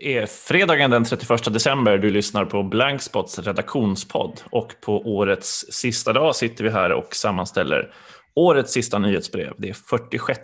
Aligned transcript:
Det 0.00 0.18
är 0.18 0.26
fredagen 0.26 0.90
den 0.90 1.04
31 1.04 1.52
december. 1.52 1.98
Du 1.98 2.10
lyssnar 2.10 2.44
på 2.44 2.62
Blankspots 2.62 3.38
redaktionspodd 3.38 4.40
och 4.50 4.74
på 4.80 5.02
årets 5.16 5.66
sista 5.72 6.12
dag 6.12 6.36
sitter 6.36 6.64
vi 6.64 6.70
här 6.70 6.92
och 6.92 7.14
sammanställer 7.14 7.94
årets 8.34 8.72
sista 8.72 8.98
nyhetsbrev. 8.98 9.54
Det 9.58 9.68
är 9.68 9.72
46 9.72 10.40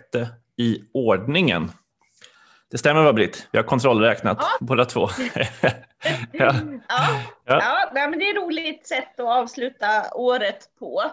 i 0.57 0.79
ordningen. 0.93 1.71
Det 2.71 2.77
stämmer 2.77 3.03
va 3.03 3.13
Britt? 3.13 3.47
Vi 3.51 3.57
har 3.57 3.63
kontrollräknat 3.63 4.37
ja. 4.41 4.47
båda 4.59 4.85
två. 4.85 5.09
ja. 5.35 5.73
Ja. 6.31 6.53
ja. 7.45 7.91
ja, 7.95 8.07
men 8.07 8.19
det 8.19 8.25
är 8.25 8.37
ett 8.37 8.43
roligt 8.43 8.87
sätt 8.87 9.19
att 9.19 9.39
avsluta 9.39 10.13
året 10.13 10.69
på. 10.79 11.03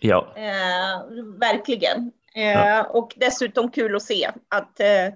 Ja. 0.00 0.34
Eh, 0.36 1.14
verkligen. 1.38 2.12
Eh, 2.34 2.52
ja. 2.52 2.84
Och 2.84 3.14
dessutom 3.16 3.70
kul 3.70 3.96
att 3.96 4.02
se 4.02 4.30
att 4.48 4.80
eh, 4.80 5.06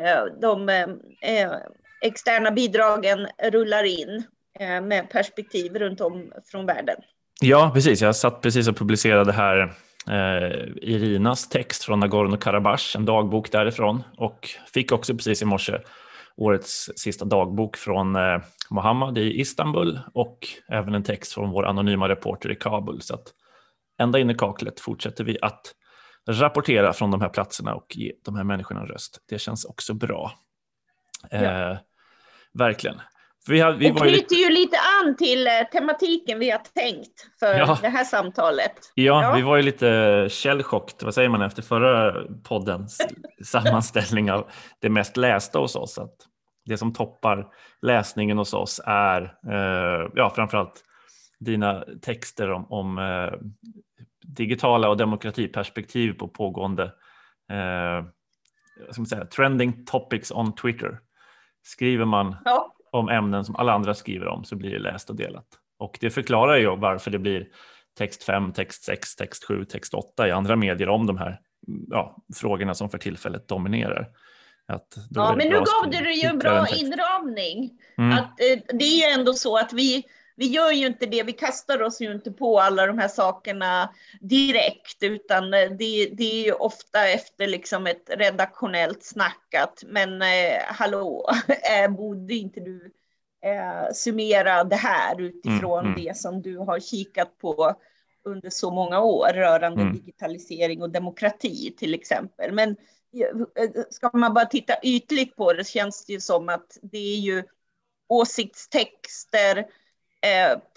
eh 0.00 0.24
de 0.40 0.68
eh, 0.68 0.86
externa 2.04 2.50
bidragen 2.50 3.28
rullar 3.52 3.84
in 3.84 4.24
eh, 4.60 4.80
med 4.80 5.10
perspektiv 5.10 5.74
runt 5.74 6.00
om 6.00 6.32
från 6.50 6.66
världen. 6.66 6.96
Ja, 7.40 7.70
precis. 7.74 8.02
Jag 8.02 8.16
satt 8.16 8.40
precis 8.42 8.68
och 8.68 8.76
publicerade 8.76 9.32
här 9.32 9.74
eh, 10.08 10.66
Irinas 10.76 11.48
text 11.48 11.84
från 11.84 12.04
Nagorno-Karabach, 12.04 12.96
en 12.96 13.04
dagbok 13.04 13.52
därifrån 13.52 14.02
och 14.16 14.48
fick 14.74 14.92
också 14.92 15.14
precis 15.14 15.42
i 15.42 15.44
morse 15.44 15.78
årets 16.36 16.90
sista 16.96 17.24
dagbok 17.24 17.76
från 17.76 18.16
eh, 18.16 18.38
Mohammad 18.70 19.18
i 19.18 19.40
Istanbul 19.40 20.00
och 20.14 20.38
även 20.68 20.94
en 20.94 21.02
text 21.02 21.32
från 21.32 21.50
vår 21.50 21.66
anonyma 21.66 22.08
reporter 22.08 22.52
i 22.52 22.56
Kabul. 22.56 23.02
Så 23.02 23.14
att 23.14 23.34
ända 23.98 24.18
in 24.18 24.30
i 24.30 24.34
kaklet 24.34 24.80
fortsätter 24.80 25.24
vi 25.24 25.38
att 25.42 25.74
rapportera 26.28 26.92
från 26.92 27.10
de 27.10 27.20
här 27.20 27.28
platserna 27.28 27.74
och 27.74 27.96
ge 27.96 28.12
de 28.24 28.36
här 28.36 28.44
människorna 28.44 28.80
en 28.80 28.86
röst. 28.86 29.18
Det 29.28 29.38
känns 29.38 29.64
också 29.64 29.94
bra. 29.94 30.32
Ja. 31.30 31.38
Eh, 31.38 31.76
verkligen. 32.58 33.00
Vi 33.46 33.60
har, 33.60 33.72
vi 33.72 33.90
och 33.90 33.98
knyter 33.98 34.36
ju... 34.36 34.42
ju 34.42 34.50
lite 34.50 34.76
an 35.02 35.16
till 35.16 35.46
eh, 35.46 35.52
tematiken 35.72 36.38
vi 36.38 36.50
har 36.50 36.58
tänkt 36.58 37.26
för 37.40 37.54
ja. 37.54 37.78
det 37.82 37.88
här 37.88 38.04
samtalet. 38.04 38.72
Ja, 38.94 39.22
ja, 39.22 39.34
vi 39.36 39.42
var 39.42 39.56
ju 39.56 39.62
lite 39.62 40.26
källchockt, 40.30 41.02
vad 41.02 41.14
säger 41.14 41.28
man, 41.28 41.42
efter 41.42 41.62
förra 41.62 42.24
poddens 42.42 42.98
sammanställning 43.44 44.32
av 44.32 44.50
det 44.80 44.88
mest 44.88 45.16
lästa 45.16 45.58
hos 45.58 45.76
oss. 45.76 45.98
Att 45.98 46.16
det 46.64 46.78
som 46.78 46.92
toppar 46.92 47.48
läsningen 47.82 48.38
hos 48.38 48.54
oss 48.54 48.80
är 48.86 49.22
eh, 49.22 50.10
ja, 50.14 50.32
framförallt 50.36 50.84
dina 51.40 51.84
texter 52.02 52.50
om, 52.50 52.72
om 52.72 52.98
eh, 52.98 53.38
digitala 54.26 54.88
och 54.88 54.96
demokratiperspektiv 54.96 56.12
på 56.12 56.28
pågående 56.28 56.84
eh, 57.50 58.04
ska 58.90 59.00
man 59.00 59.06
säga, 59.06 59.26
trending 59.26 59.84
topics 59.84 60.30
on 60.30 60.54
Twitter. 60.54 60.98
Skriver 61.64 62.04
man 62.04 62.36
ja. 62.44 62.74
om 62.92 63.08
ämnen 63.08 63.44
som 63.44 63.56
alla 63.56 63.72
andra 63.72 63.94
skriver 63.94 64.28
om 64.28 64.44
så 64.44 64.56
blir 64.56 64.70
det 64.70 64.78
läst 64.78 65.10
och 65.10 65.16
delat. 65.16 65.46
Och 65.78 65.98
det 66.00 66.10
förklarar 66.10 66.56
ju 66.56 66.76
varför 66.76 67.10
det 67.10 67.18
blir 67.18 67.48
text 67.98 68.24
5, 68.24 68.52
text 68.52 68.84
6, 68.84 69.16
text 69.16 69.44
7, 69.44 69.64
text 69.64 69.94
8 69.94 70.28
i 70.28 70.30
andra 70.30 70.56
medier 70.56 70.88
om 70.88 71.06
de 71.06 71.18
här 71.18 71.40
ja, 71.90 72.16
frågorna 72.36 72.74
som 72.74 72.90
för 72.90 72.98
tillfället 72.98 73.48
dominerar. 73.48 74.08
ja, 75.10 75.34
men 75.36 75.48
nu 75.48 75.54
gav 75.54 75.90
du 75.90 76.14
ju 76.14 76.28
en 76.28 76.38
bra 76.38 76.66
inramning. 76.66 77.70
Mm. 77.98 78.12
Att, 78.12 78.40
eh, 78.40 78.76
det 78.78 78.84
är 78.84 79.08
ju 79.08 79.20
ändå 79.20 79.34
så 79.34 79.56
att 79.56 79.72
vi, 79.72 80.04
vi 80.36 80.46
gör 80.46 80.72
ju 80.72 80.86
inte 80.86 81.06
det, 81.06 81.22
vi 81.22 81.32
kastar 81.32 81.82
oss 81.82 82.00
ju 82.00 82.12
inte 82.12 82.30
på 82.30 82.60
alla 82.60 82.86
de 82.86 82.98
här 82.98 83.08
sakerna 83.08 83.94
direkt, 84.20 85.02
utan 85.02 85.54
eh, 85.54 85.70
det, 85.70 86.06
det 86.06 86.40
är 86.40 86.44
ju 86.44 86.52
ofta 86.52 87.08
efter 87.08 87.46
liksom 87.46 87.86
ett 87.86 88.10
redaktionellt 88.10 89.04
snackat. 89.04 89.82
Men 89.86 90.22
eh, 90.22 90.60
hallå, 90.66 91.30
eh, 91.48 91.90
borde 91.90 92.34
inte 92.34 92.60
du 92.60 92.90
eh, 93.44 93.92
summera 93.92 94.64
det 94.64 94.76
här 94.76 95.20
utifrån 95.20 95.78
mm, 95.78 95.92
mm. 95.92 96.04
det 96.04 96.16
som 96.16 96.42
du 96.42 96.58
har 96.58 96.80
kikat 96.80 97.38
på 97.38 97.74
under 98.24 98.50
så 98.50 98.70
många 98.70 99.00
år 99.00 99.28
rörande 99.34 99.82
mm. 99.82 99.92
digitalisering 99.94 100.82
och 100.82 100.90
demokrati 100.90 101.74
till 101.78 101.94
exempel. 101.94 102.52
Men 102.52 102.70
eh, 102.70 103.82
ska 103.90 104.10
man 104.12 104.34
bara 104.34 104.46
titta 104.46 104.74
ytligt 104.82 105.36
på 105.36 105.52
det 105.52 105.66
känns 105.66 106.06
det 106.06 106.12
ju 106.12 106.20
som 106.20 106.48
att 106.48 106.78
det 106.82 107.14
är 107.14 107.18
ju 107.18 107.44
åsiktstexter, 108.08 109.66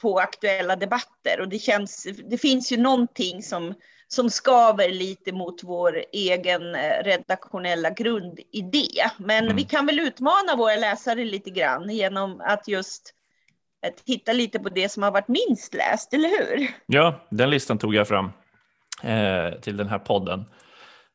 på 0.01 0.19
aktuella 0.19 0.75
debatter 0.75 1.39
och 1.39 1.49
det 1.49 1.59
känns, 1.59 2.07
det 2.29 2.37
finns 2.37 2.71
ju 2.71 2.77
någonting 2.77 3.43
som, 3.43 3.73
som 4.07 4.29
skaver 4.29 4.89
lite 4.89 5.31
mot 5.31 5.63
vår 5.63 6.03
egen 6.11 6.75
eh, 6.75 7.03
redaktionella 7.03 7.89
grundidé. 7.89 8.87
Men 9.17 9.43
mm. 9.43 9.55
vi 9.55 9.63
kan 9.63 9.85
väl 9.85 9.99
utmana 9.99 10.55
våra 10.57 10.75
läsare 10.75 11.25
lite 11.25 11.49
grann 11.49 11.89
genom 11.89 12.41
att 12.41 12.67
just 12.67 13.13
eh, 13.85 13.93
titta 14.05 14.33
lite 14.33 14.59
på 14.59 14.69
det 14.69 14.89
som 14.89 15.03
har 15.03 15.11
varit 15.11 15.27
minst 15.27 15.73
läst, 15.73 16.13
eller 16.13 16.29
hur? 16.29 16.67
Ja, 16.85 17.27
den 17.29 17.49
listan 17.49 17.77
tog 17.77 17.95
jag 17.95 18.07
fram 18.07 18.31
eh, 19.03 19.59
till 19.61 19.77
den 19.77 19.87
här 19.87 19.99
podden 19.99 20.45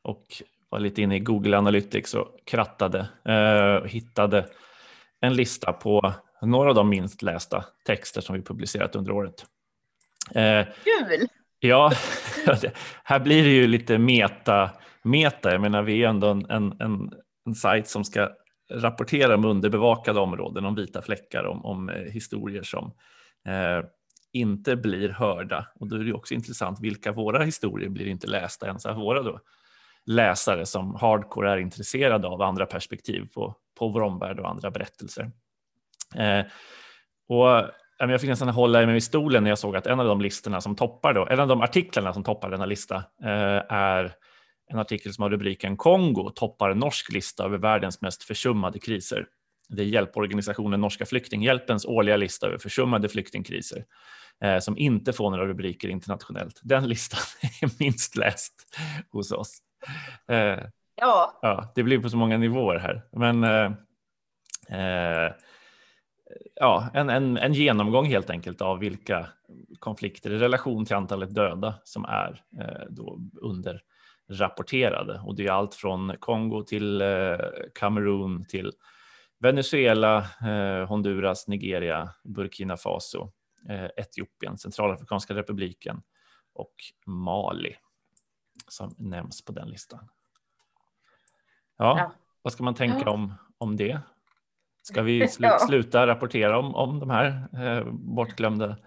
och 0.01 0.23
var 0.69 0.79
lite 0.79 1.01
inne 1.01 1.15
i 1.15 1.19
Google 1.19 1.57
Analytics 1.57 2.13
och 2.13 2.27
krattade 2.45 3.07
och 3.81 3.89
hittade 3.89 4.45
en 5.21 5.33
lista 5.33 5.73
på 5.73 6.13
några 6.45 6.69
av 6.69 6.75
de 6.75 6.89
minst 6.89 7.21
lästa 7.21 7.65
texter 7.85 8.21
som 8.21 8.35
vi 8.35 8.41
publicerat 8.41 8.95
under 8.95 9.11
året. 9.11 9.45
Eh, 10.35 10.65
Kul! 10.83 11.27
Ja, 11.59 11.91
här 13.03 13.19
blir 13.19 13.43
det 13.43 13.49
ju 13.49 13.67
lite 13.67 13.97
meta. 13.97 14.71
meta. 15.03 15.51
Jag 15.51 15.61
menar, 15.61 15.81
vi 15.83 16.03
är 16.03 16.07
ändå 16.07 16.27
en, 16.27 16.45
en, 16.49 16.81
en, 16.81 17.11
en 17.45 17.55
sajt 17.55 17.87
som 17.87 18.05
ska 18.05 18.29
rapportera 18.71 19.35
om 19.35 19.45
underbevakade 19.45 20.19
områden, 20.19 20.65
om 20.65 20.75
vita 20.75 21.01
fläckar, 21.01 21.43
om, 21.43 21.65
om 21.65 21.89
eh, 21.89 21.95
historier 21.95 22.63
som 22.63 22.91
eh, 23.47 23.85
inte 24.33 24.75
blir 24.75 25.09
hörda. 25.09 25.67
Och 25.79 25.87
då 25.87 25.95
är 25.95 25.99
det 25.99 26.13
också 26.13 26.33
intressant 26.33 26.79
vilka 26.79 27.11
våra 27.11 27.43
historier 27.43 27.89
blir 27.89 28.07
inte 28.07 28.27
lästa 28.27 28.67
ens 28.67 28.85
av 28.85 28.95
våra 28.95 29.21
då 29.21 29.39
läsare 30.05 30.65
som 30.65 30.95
hardcore 30.95 31.51
är 31.51 31.57
intresserade 31.57 32.27
av 32.27 32.41
andra 32.41 32.65
perspektiv 32.65 33.27
på, 33.33 33.55
på 33.77 33.87
vår 33.87 34.01
omvärld 34.01 34.39
och 34.39 34.49
andra 34.49 34.71
berättelser. 34.71 35.31
Eh, 36.15 36.45
och 37.29 37.69
jag 37.97 38.21
fick 38.21 38.29
nästan 38.29 38.49
hålla 38.49 38.85
mig 38.85 38.93
vid 38.93 39.03
stolen 39.03 39.43
när 39.43 39.51
jag 39.51 39.59
såg 39.59 39.75
att 39.75 39.87
en 39.87 39.99
av 39.99 40.05
de 40.05 40.21
listorna 40.21 40.61
som 40.61 40.75
toppar 40.75 41.13
då, 41.13 41.27
en 41.27 41.39
av 41.39 41.47
de 41.47 41.61
artiklarna 41.61 42.13
som 42.13 42.23
toppar 42.23 42.49
denna 42.49 42.65
lista 42.65 42.95
eh, 43.23 43.61
är 43.69 44.13
en 44.71 44.79
artikel 44.79 45.13
som 45.13 45.21
har 45.21 45.29
rubriken 45.29 45.77
Kongo 45.77 46.29
toppar 46.29 46.73
norsk 46.73 47.11
lista 47.11 47.43
över 47.43 47.57
världens 47.57 48.01
mest 48.01 48.23
försummade 48.23 48.79
kriser. 48.79 49.25
Det 49.69 49.81
är 49.81 49.85
hjälporganisationen 49.85 50.81
Norska 50.81 51.05
flyktinghjälpens 51.05 51.85
årliga 51.85 52.17
lista 52.17 52.47
över 52.47 52.57
försummade 52.57 53.09
flyktingkriser 53.09 53.85
eh, 54.43 54.59
som 54.59 54.77
inte 54.77 55.13
får 55.13 55.29
några 55.29 55.45
rubriker 55.45 55.89
internationellt. 55.89 56.59
Den 56.63 56.87
listan 56.87 57.19
är 57.61 57.69
minst 57.79 58.15
läst 58.15 58.53
hos 59.11 59.31
oss. 59.31 59.57
Eh, 60.29 60.59
ja. 60.95 61.39
ja. 61.41 61.71
Det 61.75 61.83
blir 61.83 61.99
på 61.99 62.09
så 62.09 62.17
många 62.17 62.37
nivåer 62.37 62.79
här. 62.79 63.03
Men 63.11 63.43
eh, 63.43 63.71
eh 64.79 65.31
ja, 66.55 66.89
en, 66.93 67.09
en, 67.09 67.37
en 67.37 67.53
genomgång 67.53 68.05
helt 68.05 68.29
enkelt 68.29 68.61
av 68.61 68.79
vilka 68.79 69.27
konflikter 69.79 70.31
i 70.31 70.37
relation 70.37 70.85
till 70.85 70.95
antalet 70.95 71.35
döda 71.35 71.75
som 71.83 72.05
är 72.05 72.43
eh, 72.59 72.85
då 72.89 73.19
underrapporterade. 73.33 75.21
Och 75.25 75.35
det 75.35 75.47
är 75.47 75.51
allt 75.51 75.75
från 75.75 76.15
Kongo 76.19 76.63
till 76.63 77.01
eh, 77.01 77.37
Kamerun 77.75 78.45
till 78.45 78.71
Venezuela, 79.39 80.17
eh, 80.17 80.87
Honduras, 80.87 81.47
Nigeria, 81.47 82.09
Burkina 82.23 82.77
Faso, 82.77 83.31
eh, 83.69 83.87
Etiopien, 83.97 84.57
Centralafrikanska 84.57 85.35
republiken 85.35 86.01
och 86.53 86.73
Mali 87.05 87.75
som 88.67 88.95
nämns 88.97 89.45
på 89.45 89.51
den 89.51 89.69
listan. 89.69 90.09
Ja, 91.77 91.99
ja. 91.99 92.11
vad 92.41 92.53
ska 92.53 92.63
man 92.63 92.75
tänka 92.75 93.09
om, 93.09 93.33
om 93.57 93.77
det? 93.77 93.99
Ska 94.83 95.01
vi 95.01 95.27
sl 95.29 95.45
sluta 95.67 96.07
rapportera 96.07 96.59
om, 96.59 96.75
om 96.75 96.99
de 96.99 97.09
här 97.09 97.47
eh, 97.53 97.83
bortglömda 97.91 98.77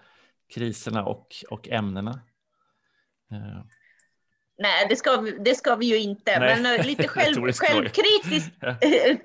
kriserna 0.54 1.04
och, 1.04 1.34
och 1.50 1.68
ämnena? 1.68 2.20
Eh. 3.32 3.64
Nej, 4.58 4.86
det 4.88 4.96
ska, 4.96 5.20
vi, 5.20 5.30
det 5.30 5.54
ska 5.54 5.74
vi 5.74 5.86
ju 5.86 5.98
inte, 5.98 6.38
Nej. 6.38 6.62
men 6.62 6.80
eh, 6.80 6.86
lite 6.86 7.08
själv, 7.08 7.52
självkritiskt, 7.52 8.54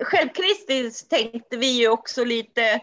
självkritiskt 0.00 1.10
tänkte 1.10 1.56
vi 1.56 1.80
ju 1.80 1.88
också 1.88 2.24
lite 2.24 2.80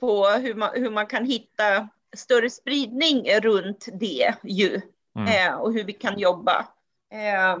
på 0.00 0.26
hur 0.26 0.54
man, 0.54 0.70
hur 0.74 0.90
man 0.90 1.06
kan 1.06 1.24
hitta 1.24 1.88
större 2.16 2.50
spridning 2.50 3.40
runt 3.40 3.88
det 3.92 4.34
ju 4.42 4.80
mm. 5.16 5.48
eh, 5.48 5.54
och 5.54 5.72
hur 5.72 5.84
vi 5.84 5.92
kan 5.92 6.18
jobba. 6.18 6.66
Eh, 7.12 7.58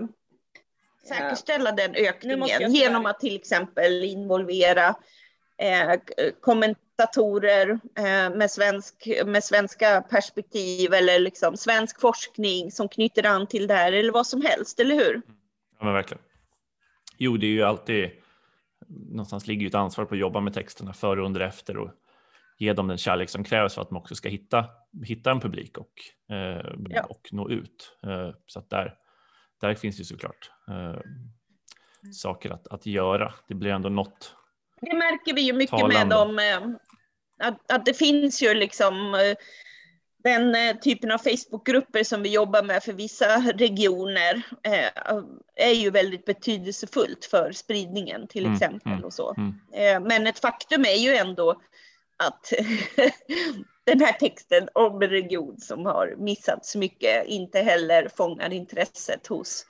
säkerställa 1.08 1.72
den 1.72 1.94
ökningen 1.94 2.72
genom 2.72 3.06
att 3.06 3.20
till 3.20 3.36
exempel 3.36 4.04
involvera 4.04 4.88
Eh, 4.88 4.94
kommentatorer 6.40 7.70
eh, 7.96 8.36
med, 8.36 8.50
svensk, 8.50 9.08
med 9.26 9.44
svenska 9.44 10.00
perspektiv 10.10 10.94
eller 10.94 11.18
liksom 11.18 11.56
svensk 11.56 12.00
forskning 12.00 12.70
som 12.70 12.88
knyter 12.88 13.26
an 13.26 13.46
till 13.46 13.66
det 13.66 13.74
här 13.74 13.92
eller 13.92 14.12
vad 14.12 14.26
som 14.26 14.42
helst, 14.42 14.80
eller 14.80 14.94
hur? 14.94 15.22
Ja, 15.78 15.84
men 15.84 15.94
verkligen. 15.94 16.22
Jo, 17.18 17.36
det 17.36 17.46
är 17.46 17.50
ju 17.50 17.62
alltid 17.62 18.10
någonstans 18.88 19.46
ligger 19.46 19.62
ju 19.62 19.68
ett 19.68 19.74
ansvar 19.74 20.04
på 20.04 20.14
att 20.14 20.20
jobba 20.20 20.40
med 20.40 20.54
texterna 20.54 20.92
före, 20.92 21.24
under, 21.24 21.40
efter 21.40 21.76
och 21.76 21.90
ge 22.58 22.72
dem 22.72 22.88
den 22.88 22.98
kärlek 22.98 23.30
som 23.30 23.44
krävs 23.44 23.74
för 23.74 23.82
att 23.82 23.90
man 23.90 24.00
också 24.00 24.14
ska 24.14 24.28
hitta, 24.28 24.66
hitta 25.04 25.30
en 25.30 25.40
publik 25.40 25.78
och, 25.78 25.92
eh, 26.34 26.72
ja. 26.88 27.02
och 27.02 27.28
nå 27.32 27.50
ut. 27.50 27.98
Eh, 28.02 28.30
så 28.46 28.58
att 28.58 28.70
där, 28.70 28.94
där 29.60 29.74
finns 29.74 29.96
det 29.96 30.04
såklart 30.04 30.50
eh, 30.68 31.00
saker 32.12 32.50
att, 32.50 32.66
att 32.66 32.86
göra. 32.86 33.34
Det 33.48 33.54
blir 33.54 33.70
ändå 33.70 33.88
något. 33.88 34.36
Det 34.80 34.96
märker 34.96 35.34
vi 35.34 35.40
ju 35.40 35.52
mycket 35.52 35.78
talande. 35.78 35.98
med 35.98 36.08
dem, 36.08 36.38
eh, 36.38 37.48
att, 37.48 37.72
att 37.72 37.86
det 37.86 37.94
finns 37.94 38.42
ju 38.42 38.54
liksom 38.54 39.14
eh, 39.14 39.36
den 40.24 40.54
eh, 40.54 40.76
typen 40.76 41.10
av 41.10 41.18
Facebookgrupper 41.18 42.04
som 42.04 42.22
vi 42.22 42.28
jobbar 42.28 42.62
med 42.62 42.82
för 42.82 42.92
vissa 42.92 43.40
regioner 43.40 44.42
är 45.56 45.72
ju 45.72 45.90
väldigt 45.90 46.24
betydelsefullt 46.24 47.24
för 47.24 47.52
spridningen 47.52 48.26
till 48.28 48.44
mm, 48.44 48.54
exempel 48.54 48.92
mm, 48.92 49.04
och 49.04 49.12
så. 49.12 49.34
Mm. 49.36 50.02
Men 50.02 50.26
ett 50.26 50.38
faktum 50.38 50.84
är 50.84 50.94
ju 50.94 51.16
ändå 51.16 51.50
att 52.16 52.52
den 53.84 54.00
här 54.00 54.12
texten 54.12 54.68
om 54.74 55.02
en 55.02 55.10
region 55.10 55.58
som 55.58 55.86
har 55.86 56.14
missats 56.18 56.76
mycket 56.76 57.26
inte 57.26 57.60
heller 57.60 58.08
fångar 58.16 58.52
intresset 58.52 59.26
hos 59.26 59.66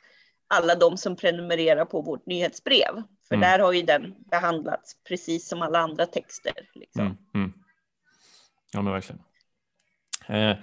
alla 0.49 0.75
de 0.75 0.97
som 0.97 1.17
prenumererar 1.17 1.85
på 1.85 2.01
vårt 2.01 2.27
nyhetsbrev. 2.27 3.03
För 3.31 3.35
mm. 3.35 3.51
där 3.51 3.59
har 3.59 3.73
ju 3.73 3.83
den 3.83 4.15
behandlats 4.31 4.97
precis 5.09 5.49
som 5.49 5.63
alla 5.63 5.79
andra 5.79 6.07
texter. 6.07 6.53
Liksom. 6.75 7.01
Mm, 7.01 7.17
mm. 7.35 7.53
Ja, 8.73 8.83
men 8.83 8.93
verkligen. 8.93 9.23
Eh, 10.29 10.57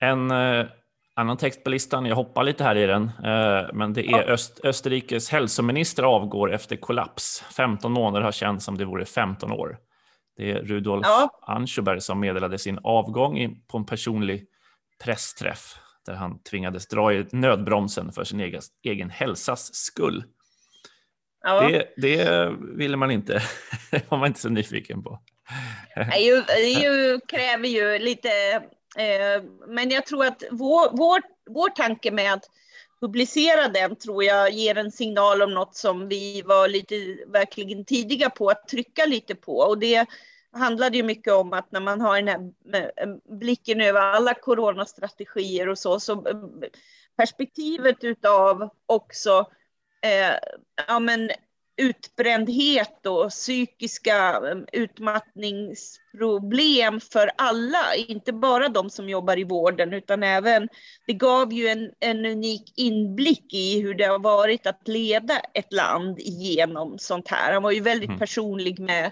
en 0.00 0.30
eh, 0.30 0.66
annan 1.14 1.36
text 1.36 1.64
på 1.64 1.70
listan, 1.70 2.06
jag 2.06 2.16
hoppar 2.16 2.44
lite 2.44 2.64
här 2.64 2.76
i 2.76 2.86
den, 2.86 3.02
eh, 3.02 3.72
men 3.72 3.92
det 3.92 4.06
är 4.06 4.30
Öst, 4.30 4.60
Österrikes 4.64 5.30
hälsominister 5.30 6.02
avgår 6.02 6.52
efter 6.52 6.76
kollaps. 6.76 7.44
15 7.56 7.92
månader 7.92 8.24
har 8.24 8.32
känts 8.32 8.64
som 8.64 8.78
det 8.78 8.84
vore 8.84 9.04
15 9.04 9.52
år. 9.52 9.78
Det 10.36 10.50
är 10.50 10.62
Rudolf 10.62 11.06
ja. 11.06 11.40
Anschuberg 11.42 12.00
som 12.00 12.20
meddelade 12.20 12.58
sin 12.58 12.78
avgång 12.82 13.62
på 13.68 13.78
en 13.78 13.86
personlig 13.86 14.46
pressträff 15.04 15.76
där 16.06 16.14
han 16.14 16.42
tvingades 16.42 16.86
dra 16.86 17.12
i 17.12 17.26
nödbromsen 17.32 18.12
för 18.12 18.24
sin 18.24 18.40
egen, 18.40 18.62
egen 18.82 19.10
hälsas 19.10 19.74
skull. 19.74 20.24
Ja. 21.42 21.68
Det, 21.68 21.92
det 21.96 22.50
ville 22.60 22.96
man 22.96 23.10
inte, 23.10 23.42
var 24.08 24.18
man 24.18 24.26
inte 24.26 24.40
så 24.40 24.48
nyfiken 24.48 25.02
på. 25.02 25.20
Det, 25.94 26.44
det 26.46 27.20
kräver 27.28 27.68
ju 27.68 27.98
lite, 27.98 28.28
eh, 28.96 29.42
men 29.68 29.90
jag 29.90 30.06
tror 30.06 30.24
att 30.24 30.42
vår, 30.50 30.96
vår, 30.96 31.20
vår 31.50 31.68
tanke 31.68 32.10
med 32.10 32.32
att 32.32 32.44
publicera 33.00 33.68
den 33.68 33.96
tror 33.96 34.24
jag 34.24 34.50
ger 34.50 34.78
en 34.78 34.92
signal 34.92 35.42
om 35.42 35.54
något 35.54 35.76
som 35.76 36.08
vi 36.08 36.42
var 36.42 36.68
lite 36.68 36.94
verkligen 37.26 37.84
tidiga 37.84 38.30
på 38.30 38.48
att 38.48 38.68
trycka 38.68 39.06
lite 39.06 39.34
på. 39.34 39.56
Och 39.56 39.78
det 39.78 40.06
handlade 40.52 40.96
ju 40.96 41.02
mycket 41.02 41.32
om 41.32 41.52
att 41.52 41.72
när 41.72 41.80
man 41.80 42.00
har 42.00 42.22
den 42.22 42.28
här 42.28 42.92
eh, 42.96 43.08
blicken 43.38 43.80
över 43.80 44.00
alla 44.00 44.34
coronastrategier 44.34 45.68
och 45.68 45.78
så, 45.78 46.00
så 46.00 46.12
eh, 46.12 46.36
perspektivet 47.16 48.04
utav 48.04 48.70
också 48.86 49.46
eh, 50.02 50.36
ja, 50.88 50.98
men 50.98 51.30
utbrändhet 51.80 53.06
och 53.06 53.30
psykiska 53.30 54.40
um, 54.40 54.66
utmattningsproblem 54.72 57.00
för 57.00 57.30
alla, 57.36 57.94
inte 57.94 58.32
bara 58.32 58.68
de 58.68 58.90
som 58.90 59.08
jobbar 59.08 59.38
i 59.38 59.44
vården, 59.44 59.92
utan 59.92 60.22
även, 60.22 60.68
det 61.06 61.12
gav 61.12 61.52
ju 61.52 61.68
en, 61.68 61.90
en 62.00 62.26
unik 62.26 62.72
inblick 62.76 63.54
i 63.54 63.80
hur 63.80 63.94
det 63.94 64.04
har 64.04 64.18
varit 64.18 64.66
att 64.66 64.88
leda 64.88 65.40
ett 65.54 65.72
land 65.72 66.18
igenom 66.18 66.98
sånt 66.98 67.28
här. 67.28 67.52
Han 67.52 67.62
var 67.62 67.70
ju 67.70 67.80
väldigt 67.80 68.08
mm. 68.08 68.18
personlig 68.18 68.78
med 68.78 69.10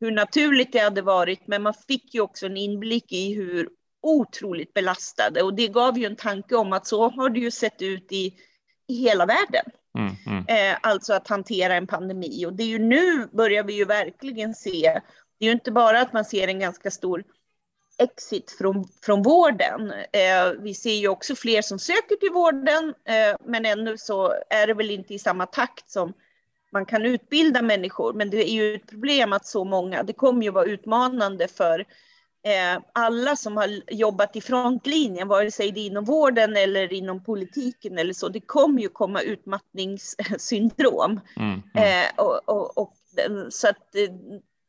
hur 0.00 0.10
naturligt 0.10 0.72
det 0.72 0.78
hade 0.78 1.02
varit, 1.02 1.46
men 1.46 1.62
man 1.62 1.74
fick 1.88 2.14
ju 2.14 2.20
också 2.20 2.46
en 2.46 2.56
inblick 2.56 3.12
i 3.12 3.34
hur 3.34 3.68
otroligt 4.02 4.74
belastade, 4.74 5.42
och 5.42 5.54
det 5.54 5.68
gav 5.68 5.98
ju 5.98 6.06
en 6.06 6.16
tanke 6.16 6.56
om 6.56 6.72
att 6.72 6.86
så 6.86 7.08
har 7.08 7.30
det 7.30 7.40
ju 7.40 7.50
sett 7.50 7.82
ut 7.82 8.12
i, 8.12 8.34
i 8.88 8.94
hela 8.94 9.26
världen. 9.26 9.64
Mm, 9.98 10.14
mm. 10.26 10.44
Eh, 10.48 10.78
alltså 10.82 11.14
att 11.14 11.28
hantera 11.28 11.74
en 11.74 11.86
pandemi. 11.86 12.46
Och 12.46 12.52
det 12.52 12.62
är 12.62 12.66
ju 12.66 12.78
nu 12.78 13.26
börjar 13.26 13.64
vi 13.64 13.72
ju 13.72 13.84
verkligen 13.84 14.54
se, 14.54 15.00
det 15.38 15.44
är 15.44 15.46
ju 15.46 15.52
inte 15.52 15.72
bara 15.72 16.00
att 16.00 16.12
man 16.12 16.24
ser 16.24 16.48
en 16.48 16.58
ganska 16.58 16.90
stor 16.90 17.24
exit 17.98 18.50
från, 18.50 18.88
från 19.02 19.22
vården. 19.22 19.92
Eh, 19.92 20.52
vi 20.60 20.74
ser 20.74 20.94
ju 20.94 21.08
också 21.08 21.34
fler 21.34 21.62
som 21.62 21.78
söker 21.78 22.16
till 22.16 22.32
vården, 22.32 22.94
eh, 23.04 23.36
men 23.44 23.66
ännu 23.66 23.98
så 23.98 24.34
är 24.50 24.66
det 24.66 24.74
väl 24.74 24.90
inte 24.90 25.14
i 25.14 25.18
samma 25.18 25.46
takt 25.46 25.90
som 25.90 26.12
man 26.72 26.86
kan 26.86 27.06
utbilda 27.06 27.62
människor. 27.62 28.12
Men 28.12 28.30
det 28.30 28.48
är 28.48 28.52
ju 28.52 28.74
ett 28.74 28.90
problem 28.90 29.32
att 29.32 29.46
så 29.46 29.64
många, 29.64 30.02
det 30.02 30.12
kommer 30.12 30.42
ju 30.42 30.50
vara 30.50 30.64
utmanande 30.64 31.48
för 31.48 31.86
alla 32.92 33.36
som 33.36 33.56
har 33.56 33.92
jobbat 33.92 34.36
i 34.36 34.40
frontlinjen, 34.40 35.28
vare 35.28 35.50
sig 35.50 35.72
det 35.72 35.80
är 35.80 35.86
inom 35.86 36.04
vården 36.04 36.56
eller 36.56 36.92
inom 36.92 37.24
politiken 37.24 37.98
eller 37.98 38.12
så, 38.12 38.28
det 38.28 38.40
kommer 38.40 38.82
ju 38.82 38.88
komma 38.88 39.20
utmattningssyndrom. 39.20 41.20
Mm, 41.36 41.62
mm. 41.74 42.04
Eh, 42.04 42.08
och, 42.16 42.48
och, 42.48 42.78
och, 42.78 42.94
så 43.50 43.68
att 43.68 43.94
eh, 43.94 44.10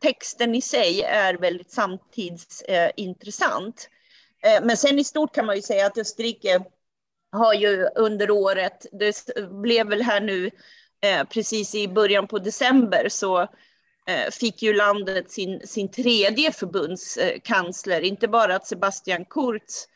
texten 0.01 0.55
i 0.55 0.61
sig 0.61 1.01
är 1.01 1.33
väldigt 1.33 1.71
samtidsintressant. 1.71 3.89
men 4.63 4.77
sen 4.77 4.99
i 4.99 5.03
stort 5.03 5.35
kan 5.35 5.45
man 5.45 5.55
ju 5.55 5.61
säga 5.61 5.85
att 5.85 5.97
Österrike 5.97 6.63
har 7.31 7.53
ju 7.53 7.87
under 7.95 8.31
året, 8.31 8.85
det 8.91 9.29
blev 9.51 9.87
väl 9.87 10.01
här 10.01 10.21
nu 10.21 10.51
precis 11.29 11.75
i 11.75 11.87
början 11.87 12.27
på 12.27 12.39
december, 12.39 13.09
så 13.09 13.41
Eh, 13.41 13.47
Eh, 14.07 14.31
fick 14.31 14.61
ju 14.61 14.73
landet 14.73 15.31
sin, 15.31 15.67
sin 15.67 15.91
tredje 15.91 16.51
förbundskansler, 16.51 18.01
inte 18.01 18.27
bara 18.27 18.55
att 18.55 18.67
Sebastian 18.67 19.25
Kurz 19.25 19.87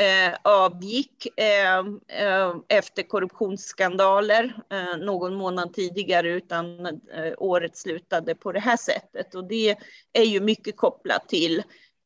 eh, 0.00 0.34
avgick 0.42 1.38
eh, 1.40 1.78
eh, 2.22 2.54
efter 2.68 3.02
korruptionsskandaler 3.02 4.54
eh, 4.70 4.96
någon 4.96 5.34
månad 5.34 5.74
tidigare, 5.74 6.28
utan 6.28 6.86
eh, 6.86 7.32
året 7.38 7.76
slutade 7.76 8.34
på 8.34 8.52
det 8.52 8.60
här 8.60 8.76
sättet. 8.76 9.34
Och 9.34 9.44
det 9.44 9.76
är 10.12 10.24
ju 10.24 10.40
mycket 10.40 10.76
kopplat 10.76 11.28
till 11.28 11.58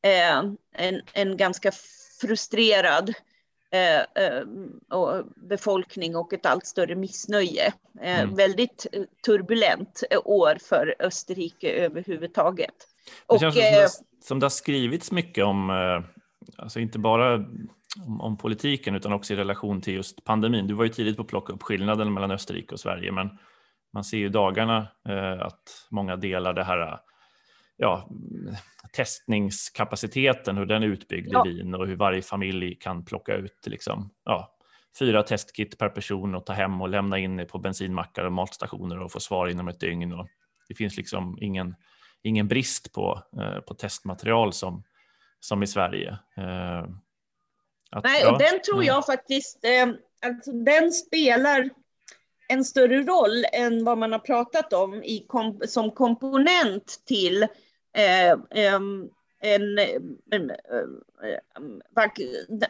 eh, 0.02 0.38
en, 0.74 1.00
en 1.12 1.36
ganska 1.36 1.72
frustrerad 2.20 3.08
eh, 3.08 3.14
och 4.90 5.24
befolkning 5.36 6.16
och 6.16 6.32
ett 6.32 6.46
allt 6.46 6.66
större 6.66 6.94
missnöje. 6.94 7.66
Eh, 8.00 8.20
mm. 8.20 8.34
Väldigt 8.34 8.86
turbulent 9.26 10.02
år 10.24 10.58
för 10.68 10.94
Österrike 10.98 11.70
överhuvudtaget. 11.70 12.74
Det 13.28 13.38
känns 13.38 13.56
och, 13.56 13.62
som, 13.62 13.62
det, 13.62 13.88
som 14.24 14.40
det 14.40 14.44
har 14.44 14.50
skrivits 14.50 15.12
mycket 15.12 15.44
om, 15.44 15.70
alltså 16.56 16.80
inte 16.80 16.98
bara 16.98 17.34
om, 18.06 18.20
om, 18.20 18.36
politiken 18.36 18.94
utan 18.94 19.12
också 19.12 19.32
i 19.32 19.36
relation 19.36 19.80
till 19.80 19.94
just 19.94 20.24
pandemin. 20.24 20.66
Du 20.66 20.74
var 20.74 20.84
ju 20.84 20.90
tidigt 20.90 21.16
på 21.16 21.22
att 21.22 21.28
plocka 21.28 21.52
upp 21.52 21.62
skillnaden 21.62 22.12
mellan 22.12 22.30
Österrike 22.30 22.74
och 22.74 22.80
Sverige, 22.80 23.12
men 23.12 23.30
man 23.94 24.04
ser 24.04 24.18
ju 24.18 24.28
dagarna 24.28 24.88
att 25.40 25.86
många 25.90 26.16
delar 26.16 26.52
det 26.52 26.64
här 26.64 27.00
ja, 27.78 28.08
testningskapaciteten, 28.92 30.56
hur 30.56 30.66
den 30.66 30.82
är 30.82 30.86
utbyggd 30.86 31.28
ja. 31.32 31.46
i 31.46 31.50
Wien 31.50 31.74
och 31.74 31.86
hur 31.86 31.96
varje 31.96 32.22
familj 32.22 32.74
kan 32.74 33.04
plocka 33.04 33.34
ut 33.34 33.66
liksom, 33.66 34.10
ja, 34.24 34.58
fyra 34.98 35.22
testkit 35.22 35.78
per 35.78 35.88
person 35.88 36.34
och 36.34 36.46
ta 36.46 36.52
hem 36.52 36.80
och 36.80 36.88
lämna 36.88 37.18
in 37.18 37.46
på 37.46 37.58
bensinmackar 37.58 38.24
och 38.24 38.32
matstationer 38.32 39.00
och 39.00 39.12
få 39.12 39.20
svar 39.20 39.48
inom 39.48 39.68
ett 39.68 39.80
dygn. 39.80 40.12
Och 40.12 40.28
det 40.68 40.74
finns 40.74 40.96
liksom 40.96 41.38
ingen, 41.40 41.74
ingen 42.22 42.48
brist 42.48 42.92
på, 42.92 43.22
eh, 43.40 43.60
på 43.60 43.74
testmaterial 43.74 44.52
som, 44.52 44.82
som 45.40 45.62
i 45.62 45.66
Sverige. 45.66 46.18
Eh, 46.36 46.84
att, 47.90 48.04
Nej, 48.04 48.26
och 48.26 48.38
den 48.38 48.62
tror 48.62 48.84
jag 48.84 49.06
faktiskt, 49.06 49.64
eh, 49.64 49.88
alltså 50.26 50.52
den 50.52 50.92
spelar 50.92 51.70
en 52.48 52.64
större 52.64 53.02
roll 53.02 53.44
än 53.52 53.84
vad 53.84 53.98
man 53.98 54.12
har 54.12 54.18
pratat 54.18 54.72
om 54.72 55.02
i 55.02 55.24
kom, 55.28 55.60
som 55.66 55.90
komponent 55.90 57.02
till 57.04 57.46
en, 58.50 59.10
en, 59.40 59.78
en, 60.30 60.52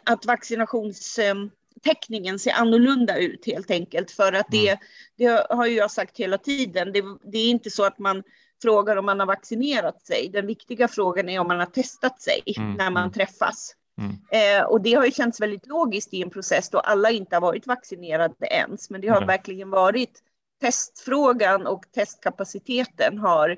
att 0.05 0.27
vaccinationstäckningen 0.27 2.39
ser 2.39 2.53
annorlunda 2.53 3.19
ut 3.19 3.47
helt 3.47 3.71
enkelt. 3.71 4.11
För 4.11 4.33
att 4.33 4.47
det, 4.51 4.69
mm. 4.69 4.79
det 5.17 5.47
har 5.51 5.67
ju 5.67 5.77
jag 5.77 5.91
sagt 5.91 6.19
hela 6.19 6.39
tiden, 6.39 6.93
det, 6.93 7.03
det, 7.33 7.39
är 7.39 7.51
inte 7.51 7.71
så 7.71 7.85
att 7.85 7.99
man 7.99 8.23
frågar 8.63 8.97
om 8.97 9.07
man 9.07 9.21
har 9.21 9.27
vaccinerat 9.27 10.07
sig. 10.07 10.31
Den 10.33 10.47
viktiga 10.47 10.89
frågan 10.89 11.29
är 11.29 11.39
om 11.39 11.49
man 11.49 11.59
har 11.59 11.67
testat 11.67 12.23
sig 12.23 12.43
mm. 12.57 12.75
när 12.75 12.91
man 12.91 13.03
mm. 13.03 13.13
träffas. 13.13 13.75
Mm. 13.99 14.17
Eh, 14.31 14.65
och 14.65 14.81
det 14.81 14.95
har 14.95 15.05
ju 15.05 15.11
känts 15.11 15.41
väldigt 15.41 15.67
logiskt 15.67 16.15
i 16.15 16.23
en 16.23 16.31
process 16.31 16.71
då 16.71 16.79
alla 16.79 17.11
inte 17.11 17.37
har 17.37 17.41
varit 17.41 17.67
vaccinerade 17.67 18.47
ens. 18.47 18.91
Men 18.91 19.01
det 19.01 19.09
har 19.09 19.17
mm. 19.17 19.27
verkligen 19.27 19.71
varit 19.71 20.23
testfrågan 20.61 21.67
och 21.67 21.85
testkapaciteten 21.95 23.19
har 23.19 23.57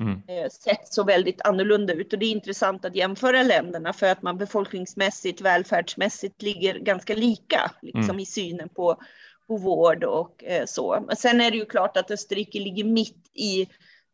mm. 0.00 0.22
Eh, 0.28 0.48
sett 0.50 0.92
så 0.92 1.04
väldigt 1.04 1.40
annorlunda 1.46 1.92
ut. 1.92 2.12
Och 2.12 2.18
det 2.18 2.26
är 2.26 2.30
intressant 2.30 2.84
att 2.84 2.96
jämföra 2.96 3.42
länderna 3.42 3.92
för 3.92 4.06
att 4.06 4.22
man 4.22 4.38
befolkningsmässigt, 4.38 5.40
välfärdsmässigt 5.40 6.42
ligger 6.42 6.78
ganska 6.78 7.14
lika 7.14 7.70
liksom, 7.82 8.02
mm. 8.02 8.20
i 8.20 8.26
synen 8.26 8.68
på, 8.68 8.96
och 9.50 9.60
vård 9.60 10.04
och 10.04 10.44
eh, 10.44 10.64
så. 10.66 11.04
Men 11.06 11.16
sen 11.16 11.40
är 11.40 11.50
det 11.50 11.56
ju 11.56 11.66
klart 11.66 11.96
att 11.96 12.10
Österrike 12.10 12.58
ligger 12.58 12.84
mitt 12.84 13.30
i 13.34 13.68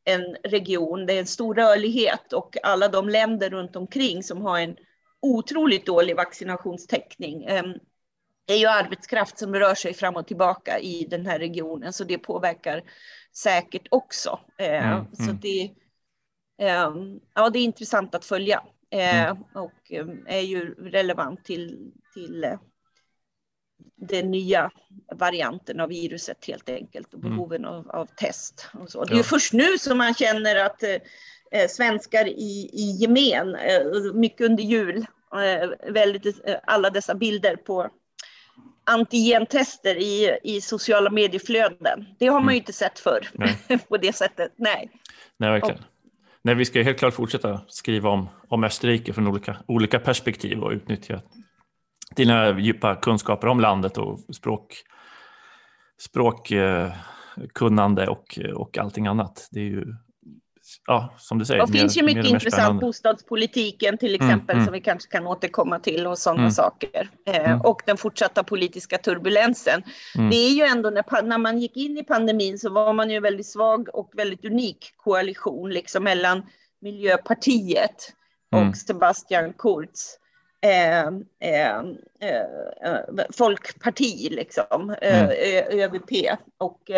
en 0.04 0.36
region, 0.44 1.06
det 1.06 1.12
är 1.12 1.20
en 1.20 1.26
stor 1.26 1.54
rörlighet 1.54 2.32
och 2.32 2.56
alla 2.62 2.88
de 2.88 3.08
länder 3.08 3.50
runt 3.50 3.76
omkring 3.76 4.22
som 4.22 4.42
har 4.42 4.60
en 4.60 4.76
otroligt 5.22 5.86
dålig 5.86 6.16
vaccinationstäckning 6.16 7.44
ehm, 7.44 7.72
är 8.46 8.54
ju 8.54 8.66
arbetskraft 8.66 9.38
som 9.38 9.54
rör 9.54 9.74
sig 9.74 9.94
fram 9.94 10.16
och 10.16 10.26
tillbaka 10.26 10.78
i 10.78 11.06
den 11.10 11.26
här 11.26 11.38
regionen, 11.38 11.92
så 11.92 12.04
det 12.04 12.18
påverkar 12.18 12.82
säkert 13.36 13.86
också. 13.90 14.40
Eh, 14.58 14.92
mm, 14.92 15.04
så 15.12 15.22
mm. 15.22 15.38
det, 15.40 15.70
ehm, 16.58 17.20
ja, 17.34 17.50
det 17.50 17.58
är 17.58 17.64
intressant 17.64 18.14
att 18.14 18.24
följa 18.24 18.62
eh, 18.90 19.24
mm. 19.24 19.44
och 19.54 19.92
är 20.26 20.40
ju 20.40 20.74
relevant 20.74 21.44
till, 21.44 21.92
till 22.14 22.44
eh, 22.44 22.58
den 23.96 24.30
nya 24.30 24.70
varianten 25.14 25.80
av 25.80 25.88
viruset 25.88 26.44
helt 26.46 26.68
enkelt 26.68 27.14
och 27.14 27.20
mm. 27.20 27.30
behoven 27.30 27.64
mm. 27.64 27.74
av, 27.74 27.90
av, 27.90 28.06
test. 28.06 28.68
Och 28.72 28.90
så. 28.90 29.04
Det 29.04 29.14
är 29.14 29.16
ja. 29.16 29.22
först 29.22 29.52
nu 29.52 29.78
som 29.78 29.98
man 29.98 30.14
känner 30.14 30.56
att 30.56 30.82
eh, 30.82 31.68
svenskar 31.68 32.26
i, 32.26 32.70
i 32.72 32.96
gemen, 33.00 33.54
eh, 33.54 34.12
mycket 34.14 34.46
under 34.46 34.62
jul, 34.62 35.06
eh, 35.32 35.92
väldigt, 35.92 36.48
eh, 36.48 36.56
alla 36.66 36.90
dessa 36.90 37.14
bilder 37.14 37.56
på 37.56 37.90
antigentester 38.86 39.94
i, 39.94 40.38
i 40.44 40.60
sociala 40.60 41.10
medieflöden. 41.10 42.06
Det 42.18 42.26
har 42.26 42.34
man 42.34 42.42
mm. 42.42 42.52
ju 42.52 42.58
inte 42.58 42.72
sett 42.72 42.98
förr 42.98 43.28
på 43.88 43.96
det 43.96 44.12
sättet. 44.12 44.52
Nej, 44.56 44.90
Nej 45.38 45.50
verkligen. 45.50 45.78
Och, 45.78 45.84
Nej, 46.42 46.54
vi 46.54 46.64
ska 46.64 46.82
helt 46.82 46.98
klart 46.98 47.14
fortsätta 47.14 47.60
skriva 47.68 48.10
om, 48.10 48.28
om 48.48 48.64
Österrike 48.64 49.12
från 49.12 49.26
olika, 49.26 49.56
olika 49.66 49.98
perspektiv 49.98 50.58
och 50.58 50.70
utnyttja 50.70 51.22
dina 52.16 52.60
djupa 52.60 52.94
kunskaper 52.94 53.48
om 53.48 53.60
landet 53.60 53.98
och 53.98 54.34
språk, 54.34 54.82
språkkunnande 56.00 58.08
och, 58.08 58.38
och 58.54 58.78
allting 58.78 59.06
annat. 59.06 59.48
Det 59.50 59.60
är 59.60 59.64
ju 59.64 59.84
ja, 60.87 61.14
som 61.18 61.38
du 61.38 61.45
säger. 61.45 61.66
Det 61.66 61.73
finns 61.73 61.97
ju 61.97 62.02
mycket 62.02 62.26
intressant, 62.26 62.80
bostadspolitiken 62.80 63.99
till 63.99 64.14
mm, 64.14 64.28
exempel, 64.28 64.56
mm, 64.56 64.66
som 64.66 64.73
vi 64.73 64.80
kanske 64.80 65.11
kan 65.11 65.26
återkomma 65.26 65.78
till 65.78 66.06
och 66.06 66.18
sådana 66.18 66.40
mm. 66.40 66.50
saker. 66.50 67.11
Eh, 67.26 67.50
mm. 67.50 67.61
Och 67.61 67.83
den 67.87 67.97
fortsatta 67.97 68.45
politiska 68.45 68.99
turbulensen. 68.99 69.83
Mm. 70.14 70.30
Det 70.30 70.37
är 70.37 70.50
ju 70.50 70.62
ändå 70.62 70.90
när, 70.90 71.23
när 71.23 71.38
man 71.38 71.59
gick 71.59 71.76
in 71.76 71.99
i 71.99 72.04
pandemin 72.04 72.59
så 72.59 72.71
var 72.71 72.92
man 72.92 73.11
ju 73.11 73.21
väldigt 73.21 73.47
svag 73.47 73.88
och 73.92 74.11
väldigt 74.14 74.45
unik 74.45 74.92
koalition 74.97 75.71
liksom 75.71 76.04
mellan 76.04 76.42
Miljöpartiet 76.80 78.12
och 78.52 78.61
mm. 78.61 78.75
Sebastian 78.75 79.52
Kurz. 79.52 80.18
Eh, 80.62 81.06
eh, 81.50 81.76
eh, 82.21 83.00
folkparti, 83.37 84.28
liksom, 84.30 84.97
mm. 85.02 85.30
ÖVP. 85.80 86.38
Och, 86.59 86.90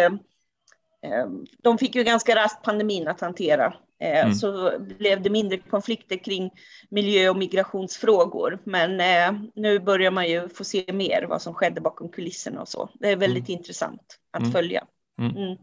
de 1.62 1.78
fick 1.78 1.95
ju 1.95 2.05
ganska 2.05 2.37
raskt 2.37 2.64
pandemin 2.64 3.09
att 3.09 3.21
hantera. 3.21 3.75
Mm. 4.00 4.35
Så 4.35 4.78
blev 4.99 5.23
det 5.23 5.31
mindre 5.31 5.59
konflikter 5.59 6.17
kring 6.17 6.50
miljö 6.90 7.28
och 7.28 7.37
migrationsfrågor. 7.37 8.59
Men 8.64 8.97
nu 9.55 9.78
börjar 9.78 10.11
man 10.11 10.28
ju 10.28 10.49
få 10.49 10.64
se 10.64 10.93
mer 10.93 11.26
vad 11.28 11.43
som 11.43 11.55
skedde 11.55 11.81
bakom 11.81 12.09
kulisserna 12.09 12.61
och 12.61 12.69
så. 12.69 12.90
Det 12.95 13.09
är 13.09 13.17
väldigt 13.17 13.49
mm. 13.49 13.59
intressant 13.59 14.19
att 14.33 14.40
mm. 14.40 14.52
följa. 14.52 14.85
Mm. 15.21 15.57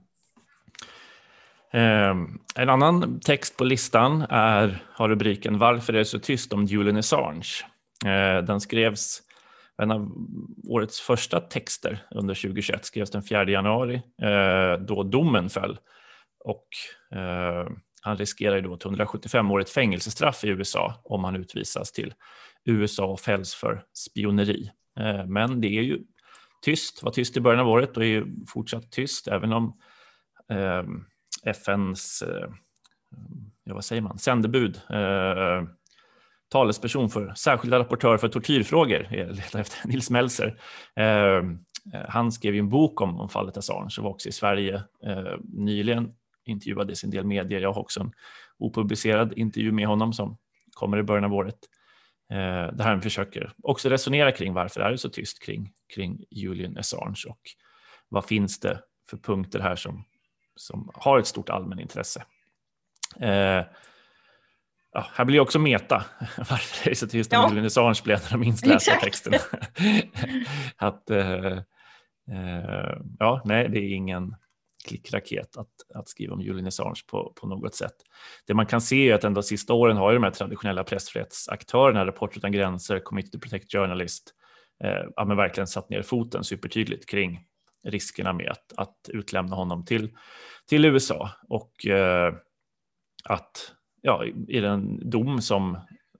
Um, 1.76 2.40
en 2.56 2.70
annan 2.70 3.20
text 3.20 3.58
på 3.58 3.64
listan 3.64 4.22
är, 4.30 4.84
har 4.94 5.10
rubriken 5.10 5.58
Varför 5.58 5.94
är 5.94 5.98
det 5.98 6.06
så 6.06 6.20
tyst 6.20 6.54
om 6.54 6.66
Julian 6.66 6.98
Assange? 6.98 7.66
Eh, 8.06 8.44
den 8.44 8.62
skrevs, 8.62 9.22
en 9.78 9.92
av 9.92 10.12
årets 10.68 11.00
första 11.00 11.40
texter 11.40 12.06
under 12.12 12.34
2021 12.34 12.86
skrevs 12.86 13.12
den 13.12 13.24
4 13.24 13.50
januari 13.50 14.02
eh, 14.22 14.86
då 14.86 15.04
domen 15.04 15.50
föll. 15.50 15.78
Och 16.40 16.68
eh, 17.18 17.68
han 18.02 18.18
riskerar 18.18 18.62
då 18.62 18.74
ett 18.74 18.84
175-årigt 18.84 19.70
fängelsestraff 19.70 20.44
i 20.44 20.48
USA 20.48 21.02
om 21.04 21.24
han 21.24 21.36
utvisas 21.36 21.92
till 21.92 22.14
USA 22.66 23.06
och 23.06 23.20
fälls 23.20 23.56
för 23.56 23.84
spioneri. 23.94 24.72
Eh, 25.00 25.26
men 25.26 25.62
det 25.62 25.68
är 25.68 25.82
ju 25.82 26.02
tyst, 26.62 27.04
var 27.04 27.12
tyst 27.12 27.38
i 27.38 27.42
början 27.42 27.60
av 27.60 27.68
året 27.68 27.98
och 27.98 28.04
är 28.04 28.08
ju 28.08 28.26
fortsatt 28.48 28.92
tyst 28.92 29.28
även 29.28 29.54
om 29.54 29.78
eh, 30.52 30.84
FNs, 31.46 32.22
eh, 32.22 32.50
ja, 33.64 33.74
vad 33.74 33.86
säger 33.86 34.02
man, 34.02 34.20
sändebud 34.20 34.82
talesperson 36.50 37.10
för 37.10 37.34
särskilda 37.36 37.80
rapportör 37.80 38.18
för 38.18 38.28
tortyrfrågor, 38.28 39.08
eh, 39.12 39.30
efter 39.60 39.88
Nils 39.88 40.10
Melzer. 40.10 40.60
Ehm, 40.96 41.60
eh, 41.94 42.02
han 42.10 42.32
skrev 42.32 42.56
en 42.56 42.70
bok 42.70 43.02
om, 43.02 43.20
om 43.20 43.30
fallet 43.30 43.58
Assange 43.58 43.96
och 43.98 44.04
var 44.04 44.12
också 44.12 44.30
i 44.30 44.32
Sverige 44.32 44.84
eh, 45.06 45.34
nyligen, 45.44 46.14
intervjuades 46.46 47.04
i 47.04 47.08
en 47.08 47.12
del 47.12 47.26
medier. 47.26 47.60
Jag 47.60 47.74
har 47.74 47.82
också 47.82 48.00
en 48.00 48.12
opublicerad 48.58 49.34
intervju 49.34 49.72
med 49.72 49.88
honom 49.88 50.14
som 50.14 50.38
kommer 50.74 50.98
i 50.98 51.04
början 51.04 51.24
av 51.24 51.34
året. 51.34 51.58
Eh, 52.32 52.74
där 52.74 52.84
han 52.84 53.02
försöker 53.02 53.54
också 53.64 53.90
resonera 53.90 54.32
kring 54.32 54.54
varför 54.54 54.80
det 54.80 54.86
är 54.86 54.96
så 54.96 55.10
tyst 55.10 55.44
kring, 55.44 55.72
kring 55.96 56.24
Julian 56.32 56.78
Assange 56.78 57.24
och 57.28 57.42
vad 58.10 58.26
finns 58.26 58.60
det 58.60 58.80
för 59.10 59.18
punkter 59.18 59.60
här 59.60 59.76
som, 59.76 60.04
som 60.56 60.92
har 60.94 61.20
ett 61.20 61.28
stort 61.28 61.50
allmänintresse. 61.50 62.24
Eh, 63.20 63.64
Ja, 64.96 65.06
här 65.14 65.26
blir 65.26 65.40
också 65.40 65.60
meta. 65.60 66.06
Varför 66.38 66.88
är 66.88 66.90
det 66.90 66.96
så 66.96 67.08
tyst 67.08 67.34
om 67.34 67.40
ja. 67.40 67.50
Julian 67.50 67.66
Assange 67.66 68.02
blev 68.04 68.20
när 68.24 68.32
de 68.32 68.40
minst 68.40 68.66
lästa 68.66 68.96
texten? 68.96 69.34
att, 70.78 71.10
eh, 71.10 71.58
eh, 72.32 72.98
ja, 73.20 73.42
nej, 73.46 73.70
det 73.70 73.80
är 73.80 73.94
ingen 73.94 74.36
klickraket 74.88 75.58
att, 75.58 75.70
att 75.96 76.10
skriva 76.10 76.34
om 76.34 76.42
Julian 76.42 76.68
Assange 76.68 77.02
på, 77.08 77.34
på 77.42 77.48
något 77.48 77.76
sätt. 77.76 77.96
Det 78.48 78.54
man 78.54 78.66
kan 78.66 78.82
se 78.82 79.10
är 79.10 79.16
att 79.16 79.24
ändå 79.24 79.42
sista 79.42 79.74
åren 79.74 79.98
har 79.98 80.12
ju 80.12 80.16
de 80.16 80.24
här 80.24 80.32
traditionella 80.32 80.84
pressfrihetsaktörerna, 80.84 82.06
Reporter 82.06 82.38
utan 82.38 82.52
gränser, 82.52 83.00
Committee 83.00 83.32
to 83.32 83.40
Protect 83.40 83.72
Journalist, 83.72 84.34
eh, 84.84 85.04
ja, 85.16 85.26
men 85.26 85.38
verkligen 85.38 85.68
satt 85.68 85.90
ner 85.90 86.02
foten 86.02 86.44
supertydligt 86.44 87.10
kring 87.10 87.46
riskerna 87.88 88.34
med 88.34 88.50
att, 88.50 88.74
att 88.78 89.10
utlämna 89.10 89.56
honom 89.56 89.86
till, 89.86 90.18
till 90.70 90.86
USA 90.86 91.30
och 91.50 91.86
eh, 91.86 92.34
att 93.24 93.75
ja, 94.06 94.26
i 94.48 94.60
den 94.60 95.10
dom 95.10 95.42
som, 95.42 95.76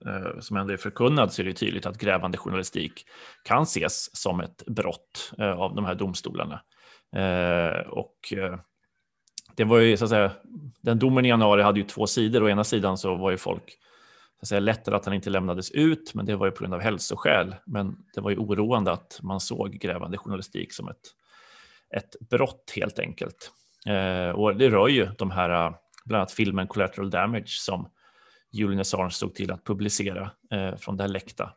eh, 0.06 0.40
som 0.40 0.56
ändå 0.56 0.72
är 0.72 0.76
förkunnad 0.76 1.32
så 1.32 1.42
är 1.42 1.46
det 1.46 1.52
tydligt 1.52 1.86
att 1.86 1.98
grävande 1.98 2.38
journalistik 2.38 3.06
kan 3.44 3.62
ses 3.62 4.16
som 4.16 4.40
ett 4.40 4.66
brott 4.66 5.32
eh, 5.38 5.60
av 5.60 5.74
de 5.74 5.84
här 5.84 5.94
domstolarna. 5.94 6.60
Eh, 7.16 7.88
och 7.88 8.32
det 9.56 9.64
var 9.64 9.78
ju 9.78 9.96
så 9.96 10.04
att 10.04 10.10
säga, 10.10 10.30
den 10.80 10.98
domen 10.98 11.24
i 11.24 11.28
januari 11.28 11.62
hade 11.62 11.80
ju 11.80 11.86
två 11.86 12.06
sidor. 12.06 12.42
Å 12.42 12.48
ena 12.48 12.64
sidan 12.64 12.98
så 12.98 13.14
var 13.14 13.30
ju 13.30 13.36
folk 13.36 13.64
så 14.38 14.42
att 14.42 14.48
säga, 14.48 14.60
lättare 14.60 14.96
att 14.96 15.04
han 15.04 15.14
inte 15.14 15.30
lämnades 15.30 15.70
ut, 15.70 16.14
men 16.14 16.26
det 16.26 16.36
var 16.36 16.46
ju 16.46 16.52
på 16.52 16.60
grund 16.60 16.74
av 16.74 16.80
hälsoskäl. 16.80 17.54
Men 17.66 17.96
det 18.14 18.20
var 18.20 18.30
ju 18.30 18.36
oroande 18.36 18.92
att 18.92 19.18
man 19.22 19.40
såg 19.40 19.72
grävande 19.72 20.18
journalistik 20.18 20.72
som 20.72 20.88
ett, 20.88 21.06
ett 21.96 22.28
brott 22.30 22.72
helt 22.76 22.98
enkelt. 22.98 23.52
Och 24.34 24.56
det 24.56 24.70
rör 24.70 24.88
ju 24.88 25.06
de 25.18 25.30
här 25.30 25.74
bland 26.06 26.20
annat 26.20 26.32
filmen 26.32 26.66
Collateral 26.66 27.10
Damage 27.10 27.48
som 27.48 27.88
Julian 28.50 28.80
Assange 28.80 29.10
stod 29.10 29.34
till 29.34 29.52
att 29.52 29.64
publicera 29.64 30.30
eh, 30.50 30.76
från 30.76 30.96
det 30.96 31.08
läckta 31.08 31.52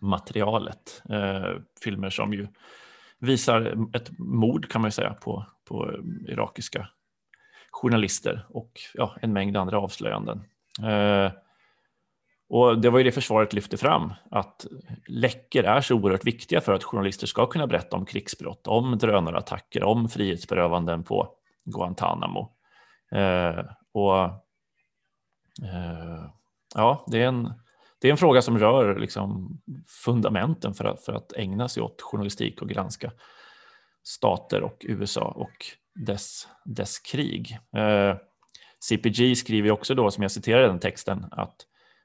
materialet. 0.00 1.02
Eh, 1.10 1.60
filmer 1.84 2.10
som 2.10 2.32
ju 2.32 2.48
visar 3.18 3.88
ett 3.96 4.18
mord 4.18 4.70
kan 4.70 4.80
man 4.80 4.88
ju 4.88 4.92
säga 4.92 5.14
på, 5.14 5.46
på 5.64 5.90
eh, 5.90 6.32
irakiska 6.32 6.88
journalister 7.70 8.46
och 8.48 8.80
ja, 8.94 9.16
en 9.22 9.32
mängd 9.32 9.56
andra 9.56 9.78
avslöjanden. 9.78 10.44
Eh, 10.82 11.32
och 12.48 12.80
det 12.80 12.90
var 12.90 12.98
ju 12.98 13.04
det 13.04 13.12
försvaret 13.12 13.52
lyfte 13.52 13.76
fram, 13.76 14.12
att 14.30 14.66
läckor 15.06 15.64
är 15.64 15.80
så 15.80 15.94
oerhört 15.94 16.24
viktiga 16.24 16.60
för 16.60 16.72
att 16.72 16.84
journalister 16.84 17.26
ska 17.26 17.46
kunna 17.46 17.66
berätta 17.66 17.96
om 17.96 18.06
krigsbrott, 18.06 18.66
om 18.66 18.98
drönarattacker, 18.98 19.82
om 19.82 20.08
frihetsberövanden 20.08 21.02
på 21.02 21.28
Guantánamo. 21.64 22.52
Eh, 23.12 23.64
och 23.92 24.24
eh, 25.62 26.24
ja, 26.74 27.04
det 27.06 27.22
är 27.22 27.26
en, 27.26 27.52
det 28.00 28.08
är 28.08 28.10
en 28.10 28.16
fråga 28.16 28.42
som 28.42 28.58
rör 28.58 28.98
liksom 28.98 29.58
fundamenten 30.04 30.74
för 30.74 30.84
att, 30.84 31.04
för 31.04 31.12
att 31.12 31.32
ägna 31.32 31.68
sig 31.68 31.82
åt 31.82 32.02
journalistik 32.02 32.62
och 32.62 32.68
granska 32.68 33.12
stater 34.02 34.62
och 34.62 34.76
USA 34.80 35.24
och 35.24 35.66
dess, 36.06 36.48
dess 36.64 36.98
krig. 36.98 37.58
Eh, 37.76 38.16
CPG 38.88 39.36
skriver 39.36 39.70
också 39.70 39.94
då, 39.94 40.10
som 40.10 40.22
jag 40.22 40.30
citerar 40.30 40.64
i 40.64 40.66
den 40.66 40.80
texten, 40.80 41.26
att 41.30 41.56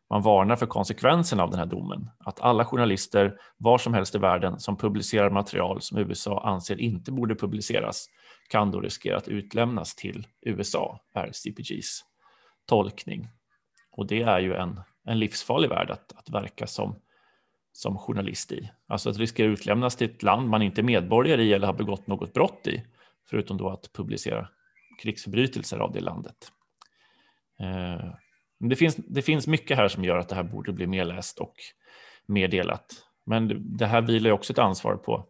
man 0.09 0.21
varnar 0.21 0.55
för 0.55 0.65
konsekvenserna 0.65 1.43
av 1.43 1.49
den 1.49 1.59
här 1.59 1.65
domen. 1.65 2.09
Att 2.19 2.41
alla 2.41 2.65
journalister 2.65 3.39
var 3.57 3.77
som 3.77 3.93
helst 3.93 4.15
i 4.15 4.17
världen 4.17 4.59
som 4.59 4.77
publicerar 4.77 5.29
material 5.29 5.81
som 5.81 5.97
USA 5.97 6.43
anser 6.45 6.81
inte 6.81 7.11
borde 7.11 7.35
publiceras 7.35 8.07
kan 8.47 8.71
då 8.71 8.81
riskera 8.81 9.17
att 9.17 9.27
utlämnas 9.27 9.95
till 9.95 10.27
USA, 10.41 10.99
är 11.13 11.31
CPGs 11.31 12.05
tolkning. 12.65 13.27
Och 13.91 14.07
det 14.07 14.21
är 14.21 14.39
ju 14.39 14.53
en, 14.53 14.81
en 15.03 15.19
livsfarlig 15.19 15.69
värld 15.69 15.91
att, 15.91 16.13
att 16.15 16.29
verka 16.29 16.67
som, 16.67 16.95
som 17.71 17.97
journalist 17.97 18.51
i. 18.51 18.71
Alltså 18.87 19.09
att 19.09 19.17
riskera 19.17 19.47
utlämnas 19.47 19.95
till 19.95 20.09
ett 20.09 20.23
land 20.23 20.49
man 20.49 20.61
inte 20.61 20.81
är 20.81 20.83
medborgare 20.83 21.43
i 21.43 21.53
eller 21.53 21.67
har 21.67 21.73
begått 21.73 22.07
något 22.07 22.33
brott 22.33 22.67
i, 22.67 22.83
förutom 23.29 23.57
då 23.57 23.69
att 23.69 23.93
publicera 23.93 24.49
krigsförbrytelser 25.01 25.77
av 25.77 25.91
det 25.91 25.99
landet. 25.99 26.51
Eh, 27.59 28.13
det, 28.59 28.75
finns, 28.75 28.95
det 28.95 29.21
finns 29.21 29.47
mycket 29.47 29.77
här 29.77 29.87
som 29.87 30.03
gör 30.03 30.17
att 30.17 30.29
det 30.29 30.35
här 30.35 30.43
borde 30.43 30.73
bli 30.73 30.87
mer 30.87 31.05
läst 31.05 31.39
och 31.39 31.55
mer 32.25 32.47
delat. 32.47 32.85
Men 33.25 33.77
det 33.77 33.85
här 33.85 34.01
vilar 34.01 34.29
ju 34.29 34.33
också 34.33 34.53
ett 34.53 34.59
ansvar 34.59 34.95
på 34.95 35.25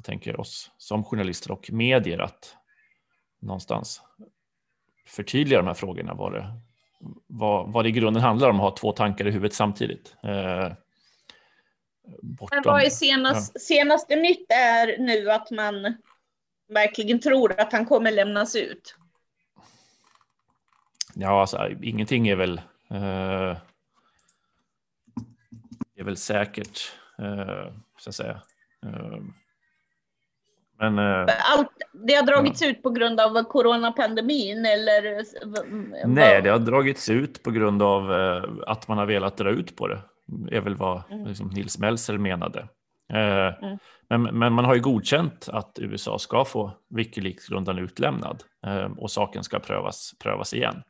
jag 0.00 0.04
tänker 0.04 0.40
oss 0.40 0.70
som 0.78 1.04
journalister 1.04 1.50
och 1.50 1.72
medier 1.72 2.18
att 2.18 2.56
någonstans 3.40 4.02
förtydliga 5.06 5.58
de 5.58 5.66
här 5.66 5.74
frågorna, 5.74 6.14
vad 6.14 6.32
det, 6.32 6.60
vad, 7.26 7.72
vad 7.72 7.84
det 7.84 7.88
i 7.88 7.92
grunden 7.92 8.22
handlar 8.22 8.50
om 8.50 8.56
att 8.56 8.62
ha 8.62 8.76
två 8.76 8.92
tankar 8.92 9.26
i 9.26 9.30
huvudet 9.30 9.54
samtidigt. 9.54 10.16
Eh, 10.22 10.72
bortom, 12.22 12.56
Men 12.56 12.62
vad 12.64 12.82
är 12.82 12.90
senast, 12.90 13.52
ja. 13.54 13.60
senaste 13.60 14.16
nytt 14.16 14.46
är 14.52 14.98
nu 14.98 15.30
att 15.30 15.50
man 15.50 15.94
verkligen 16.68 17.20
tror 17.20 17.60
att 17.60 17.72
han 17.72 17.86
kommer 17.86 18.10
lämnas 18.10 18.56
ut? 18.56 18.96
Ja, 21.14 21.40
alltså, 21.40 21.68
ingenting 21.82 22.28
är 22.28 22.36
väl, 22.36 22.58
eh, 22.90 23.56
är 25.96 26.04
väl 26.04 26.16
säkert, 26.16 26.92
eh, 27.18 27.74
så 27.98 28.10
att 28.10 28.16
säga. 28.16 28.42
Eh, 28.86 29.18
men, 30.80 30.98
eh, 30.98 31.34
Allt, 31.52 31.68
det 31.92 32.14
har 32.14 32.22
dragits 32.22 32.62
ja. 32.62 32.68
ut 32.68 32.82
på 32.82 32.90
grund 32.90 33.20
av 33.20 33.42
coronapandemin 33.44 34.66
eller? 34.66 35.24
Nej, 36.06 36.42
det 36.42 36.50
har 36.50 36.58
dragits 36.58 37.08
ut 37.08 37.42
på 37.42 37.50
grund 37.50 37.82
av 37.82 38.12
eh, 38.12 38.44
att 38.66 38.88
man 38.88 38.98
har 38.98 39.06
velat 39.06 39.36
dra 39.36 39.50
ut 39.50 39.76
på 39.76 39.88
det. 39.88 39.98
Det 40.26 40.56
är 40.56 40.60
väl 40.60 40.76
vad 40.76 41.02
mm. 41.10 41.26
liksom, 41.26 41.48
Nils 41.48 41.78
Melzer 41.78 42.18
menade. 42.18 42.68
Eh, 43.12 43.64
mm. 43.64 43.78
Men, 44.08 44.22
men, 44.22 44.52
man 44.52 44.64
har 44.64 44.74
ju 44.74 44.80
godkänt 44.80 45.48
att 45.52 45.78
USA 45.80 46.18
ska 46.18 46.44
få 46.44 46.72
Wikileaks-rundan 46.90 47.78
utlämnad 47.78 48.42
och 48.98 49.10
saken 49.10 49.44
ska 49.44 49.58
prövas, 49.58 50.14
prövas 50.22 50.54
igen. 50.54 50.82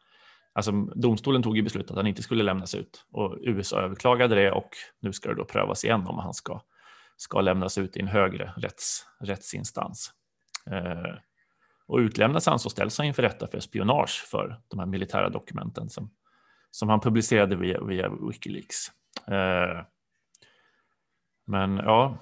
Alltså, 0.52 0.72
domstolen 0.94 1.42
tog 1.42 1.56
ju 1.56 1.62
beslutet 1.62 1.90
att 1.90 1.96
han 1.96 2.06
inte 2.06 2.22
skulle 2.22 2.42
lämnas 2.42 2.74
ut 2.74 3.04
och 3.12 3.38
USA 3.40 3.80
överklagade 3.80 4.34
det 4.34 4.52
och 4.52 4.70
nu 5.00 5.12
ska 5.12 5.28
det 5.28 5.34
då 5.34 5.44
prövas 5.44 5.84
igen 5.84 6.06
om 6.06 6.18
han 6.18 6.34
ska 6.34 6.60
ska 7.20 7.40
lämnas 7.40 7.78
ut 7.78 7.96
i 7.96 8.00
en 8.00 8.08
högre 8.08 8.52
rätts, 8.56 9.06
rättsinstans. 9.20 10.12
Eh, 10.70 11.14
och 11.86 11.98
utlämnas 11.98 12.46
han 12.46 12.58
så 12.58 12.70
ställs 12.70 12.98
han 12.98 13.06
inför 13.06 13.22
rätta 13.22 13.46
för 13.46 13.60
spionage 13.60 14.24
för 14.30 14.60
de 14.68 14.78
här 14.78 14.86
militära 14.86 15.28
dokumenten 15.28 15.90
som, 15.90 16.10
som 16.70 16.88
han 16.88 17.00
publicerade 17.00 17.56
via, 17.56 17.84
via 17.84 18.08
Wikileaks. 18.08 18.76
Eh, 19.26 19.84
men 21.46 21.76
ja, 21.76 22.18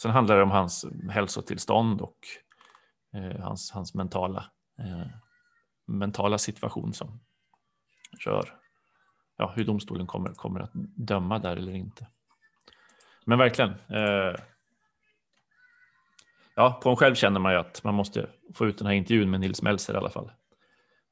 sen 0.00 0.10
handlar 0.10 0.36
det 0.36 0.42
om 0.42 0.50
hans 0.50 0.86
hälsotillstånd 1.10 2.00
och 2.00 2.18
eh, 3.14 3.40
hans, 3.40 3.70
hans 3.70 3.94
mentala, 3.94 4.44
eh, 4.78 5.06
mentala 5.86 6.38
situation 6.38 6.92
som 6.92 7.20
rör 8.24 8.58
ja, 9.36 9.52
hur 9.56 9.64
domstolen 9.64 10.06
kommer, 10.06 10.34
kommer 10.34 10.60
att 10.60 10.70
döma 10.96 11.38
där 11.38 11.56
eller 11.56 11.72
inte. 11.72 12.06
Men 13.26 13.38
verkligen. 13.38 13.70
Eh, 13.70 14.34
ja, 16.54 16.80
på 16.82 16.90
en 16.90 16.96
själv 16.96 17.14
känner 17.14 17.40
man 17.40 17.52
ju 17.52 17.58
att 17.58 17.84
man 17.84 17.94
måste 17.94 18.26
få 18.54 18.66
ut 18.66 18.78
den 18.78 18.86
här 18.86 18.94
intervjun 18.94 19.30
med 19.30 19.40
Nils 19.40 19.62
Melzer 19.62 19.94
i 19.94 19.96
alla 19.96 20.10
fall. 20.10 20.30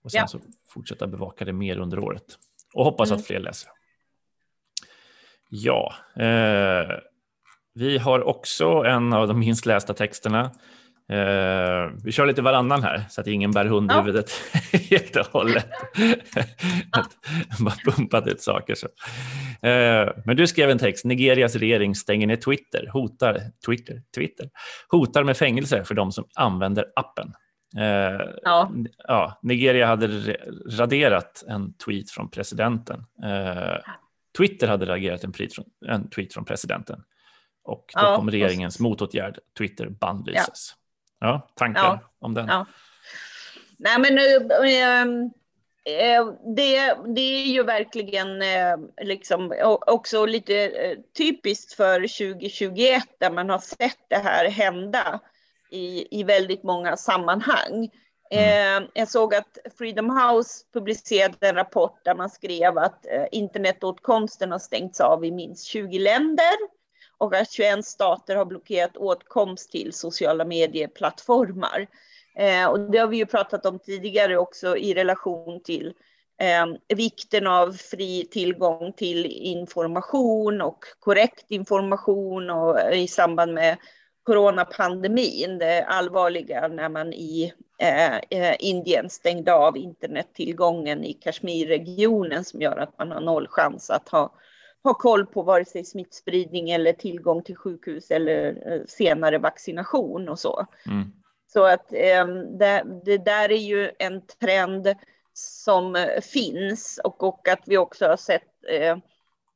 Och 0.04 0.11
sen 0.11 0.18
ja. 0.21 0.26
så 0.26 0.40
fortsätta 0.68 1.06
bevaka 1.06 1.44
det 1.44 1.52
mer 1.52 1.78
under 1.78 1.99
året. 1.99 2.38
Och 2.75 2.85
hoppas 2.85 3.11
mm. 3.11 3.18
att 3.18 3.26
fler 3.26 3.40
läser. 3.40 3.71
Ja, 5.49 5.94
eh, 6.16 6.99
vi 7.75 7.99
har 7.99 8.21
också 8.21 8.66
en 8.66 9.12
av 9.12 9.28
de 9.28 9.38
minst 9.38 9.66
lästa 9.66 9.94
texterna 9.94 10.52
Uh, 11.12 11.92
vi 12.04 12.12
kör 12.12 12.26
lite 12.26 12.42
varannan 12.42 12.82
här 12.82 13.04
så 13.11 13.20
att 13.20 13.26
ingen 13.26 13.50
bär 13.50 13.64
hundhuvudet 13.64 14.30
ja. 14.73 14.78
helt 14.90 15.16
och 15.16 15.26
hållet. 15.26 15.66
Bara 17.61 17.75
pumpat 17.84 18.26
ut 18.26 18.40
saker. 18.40 18.75
Så. 18.75 18.87
Uh, 18.87 20.12
men 20.25 20.37
du 20.37 20.46
skrev 20.46 20.70
en 20.70 20.79
text, 20.79 21.05
Nigerias 21.05 21.57
regering 21.57 21.94
stänger 21.94 22.26
ner 22.26 22.37
Twitter, 22.37 22.90
hotar, 22.92 23.40
Twitter, 23.66 24.02
Twitter, 24.14 24.50
hotar 24.88 25.24
med 25.24 25.37
fängelse 25.37 25.85
för 25.85 25.94
de 25.94 26.12
som 26.12 26.24
använder 26.35 26.85
appen. 26.96 27.35
Uh, 27.79 28.20
ja. 28.42 28.70
ja. 29.09 29.38
Nigeria 29.42 29.87
hade 29.87 30.37
raderat 30.70 31.44
en 31.48 31.74
tweet 31.74 32.11
från 32.11 32.31
presidenten. 32.31 33.05
Twitter 34.38 34.68
hade 34.68 34.87
raderat 34.87 35.24
en 35.24 35.33
tweet, 35.33 35.55
från, 35.55 35.64
en 35.87 36.11
tweet 36.11 36.35
från 36.35 36.44
presidenten. 36.44 37.02
Och 37.64 37.85
då 37.94 38.00
ja, 38.00 38.16
kom 38.16 38.31
regeringens 38.31 38.81
motåtgärd, 38.81 39.38
Twitter 39.59 39.88
bannlyses. 39.88 40.74
Ja, 40.76 40.84
tankar 41.55 41.83
ja. 41.83 42.00
om 42.18 42.35
den? 42.35 42.46
Ja. 42.46 42.66
Nej, 43.79 43.98
men 43.98 44.18
äh, 44.18 44.24
det, 46.57 46.96
det 47.14 47.20
är 47.20 47.46
ju 47.46 47.62
verkligen 47.62 48.42
äh, 48.42 48.77
liksom 49.03 49.55
också 49.87 50.27
lite 50.27 50.72
typiskt 51.18 51.72
för 51.72 52.00
2021 52.00 53.05
där 53.20 53.31
man 53.31 53.50
har 53.50 53.59
sett 53.59 53.98
det 54.09 54.16
här 54.16 54.50
hända 54.50 55.20
i, 55.70 56.20
i 56.20 56.24
väldigt 56.24 56.62
många 56.62 56.96
sammanhang. 56.96 57.90
Mm. 58.31 58.88
Jag 58.94 59.09
såg 59.09 59.35
att 59.35 59.59
Freedom 59.79 60.11
House 60.11 60.64
publicerade 60.72 61.48
en 61.48 61.55
rapport 61.55 62.00
där 62.05 62.14
man 62.14 62.31
skrev 62.31 62.79
att 62.79 63.07
internetåtkomsten 63.33 64.53
har 64.53 64.59
stängts 64.59 65.00
av 65.00 65.24
i 65.24 65.31
minst 65.31 65.64
20 65.64 65.98
länder 65.98 66.55
och 67.18 67.35
att 67.35 67.50
21 67.50 67.85
stater 67.85 68.37
har 68.37 68.44
blockerat 68.44 68.96
åtkomst 68.96 69.72
till 69.72 69.92
sociala 69.92 70.44
medieplattformar. 70.44 71.87
Eh, 72.37 72.66
och 72.66 72.81
det 72.81 72.98
har 72.98 73.07
vi 73.07 73.16
ju 73.16 73.27
pratat 73.27 73.66
om 73.66 73.79
tidigare 73.79 74.38
också 74.38 74.77
i 74.77 74.94
relation 74.94 75.62
till 75.62 75.92
eh, 76.40 76.96
vikten 76.96 77.46
av 77.46 77.72
fri 77.72 78.29
tillgång 78.31 78.92
till 78.92 79.27
information 79.27 80.61
och 80.61 80.85
korrekt 81.00 81.50
information 81.50 82.50
och 82.50 82.81
eh, 82.81 83.03
i 83.03 83.09
samband 83.09 83.55
med 83.55 83.77
coronapandemin, 84.22 85.59
det 85.59 85.85
allvarliga 85.85 86.68
när 86.68 86.88
man 86.88 87.12
i 87.12 87.53
eh, 87.79 88.16
eh 88.16 88.57
Indien 88.59 89.11
stängde 89.11 89.55
av 89.55 89.77
internettillgången 89.77 91.05
i 91.05 91.12
Kashmirregionen 91.12 92.44
som 92.44 92.61
gör 92.61 92.77
att 92.77 92.98
man 92.98 93.11
har 93.11 93.20
noll 93.20 93.48
chans 93.48 93.90
att 93.90 94.09
ha 94.09 94.33
ha 94.85 94.94
koll 94.94 95.27
på 95.27 95.42
vare 95.42 95.64
sig 95.64 95.85
smittspridning 95.85 96.70
eller 96.70 96.92
tillgång 96.92 97.42
till 97.42 97.57
sjukhus 97.57 98.11
eller 98.11 98.73
eh, 98.73 98.81
senare 98.87 99.38
vaccination 99.38 100.29
och 100.29 100.38
så. 100.38 100.66
Mm. 100.87 101.12
Så 101.53 101.64
att 101.64 101.92
eh, 101.92 102.27
det, 102.59 103.01
det, 103.05 103.18
där 103.18 103.53
är 103.53 103.57
ju 103.57 103.90
en 103.99 104.27
trend 104.27 104.94
som 105.33 105.97
eh, 105.97 106.20
finns 106.20 107.01
och, 107.05 107.23
och 107.23 107.49
att 107.49 107.62
vi 107.66 107.79
också 107.79 108.07
har 108.07 108.16
sett 108.16 108.64
eh, 108.68 108.97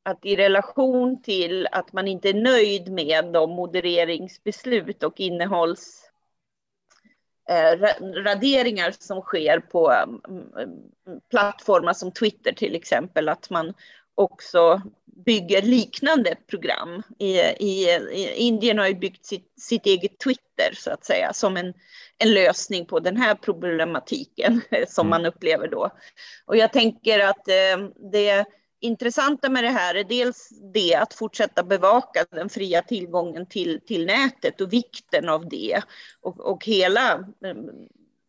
att 0.02 0.24
i 0.24 0.36
relation 0.36 1.22
till 1.22 1.68
att 1.72 1.92
man 1.92 2.08
inte 2.08 2.28
är 2.28 2.34
nöjd 2.34 2.92
med 2.92 3.32
de 3.32 3.50
modereringsbeslut 3.50 5.02
och 5.02 5.20
innehålls 5.20 6.04
raderingar 8.24 8.94
som 8.98 9.20
sker 9.20 9.60
på 9.60 9.92
plattformar 11.30 11.92
som 11.92 12.12
Twitter 12.12 12.52
till 12.52 12.74
exempel, 12.74 13.28
att 13.28 13.50
man 13.50 13.74
också 14.14 14.82
bygger 15.24 15.62
liknande 15.62 16.36
program. 16.46 17.02
I, 17.18 17.38
i, 17.40 17.90
i 18.12 18.34
Indien 18.36 18.78
har 18.78 18.86
ju 18.86 18.94
byggt 18.94 19.26
sitt, 19.26 19.52
sitt, 19.60 19.86
eget 19.86 20.18
Twitter 20.18 20.74
så 20.74 20.90
att 20.90 21.04
säga 21.04 21.32
som 21.32 21.56
en, 21.56 21.74
en 22.18 22.34
lösning 22.34 22.86
på 22.86 23.00
den 23.00 23.16
här 23.16 23.34
problematiken 23.34 24.60
som 24.88 25.06
mm. 25.06 25.10
man 25.10 25.26
upplever 25.26 25.68
då. 25.68 25.90
Och 26.44 26.56
jag 26.56 26.72
tänker 26.72 27.18
att 27.18 27.48
eh, 27.48 27.88
det 28.12 28.44
intressanta 28.80 29.48
med 29.48 29.64
det 29.64 29.70
här 29.70 29.94
är 29.94 30.04
dels 30.04 30.48
det 30.74 30.94
att 30.94 31.14
fortsätta 31.14 31.62
bevaka 31.62 32.24
den 32.30 32.48
fria 32.48 32.82
tillgången 32.82 33.46
till, 33.46 33.80
till 33.86 34.06
nätet 34.06 34.60
och 34.60 34.72
vikten 34.72 35.28
av 35.28 35.48
det 35.48 35.82
och, 36.20 36.40
och 36.40 36.64
hela 36.64 37.12
eh, 37.44 37.54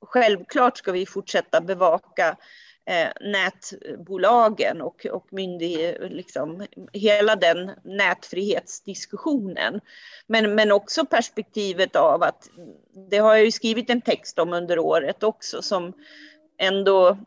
Självklart 0.01 0.77
ska 0.77 0.91
vi 0.91 1.05
fortsätta 1.05 1.61
bevaka 1.61 2.37
Eh, 2.85 3.09
nätbolagen 3.21 4.81
och, 4.81 5.05
och 5.05 5.27
myndigheter, 5.31 6.09
liksom, 6.09 6.65
hela 6.93 7.35
den 7.35 7.71
nätfrihetsdiskussionen. 7.83 9.81
Men, 10.27 10.55
men 10.55 10.71
också 10.71 11.05
perspektivet 11.05 11.95
av 11.95 12.23
att, 12.23 12.49
det 13.09 13.17
har 13.17 13.35
jag 13.35 13.45
ju 13.45 13.51
skrivit 13.51 13.89
en 13.89 14.01
text 14.01 14.39
om 14.39 14.53
under 14.53 14.79
året 14.79 15.23
också, 15.23 15.61
som 15.61 15.93
ändå 16.57 17.17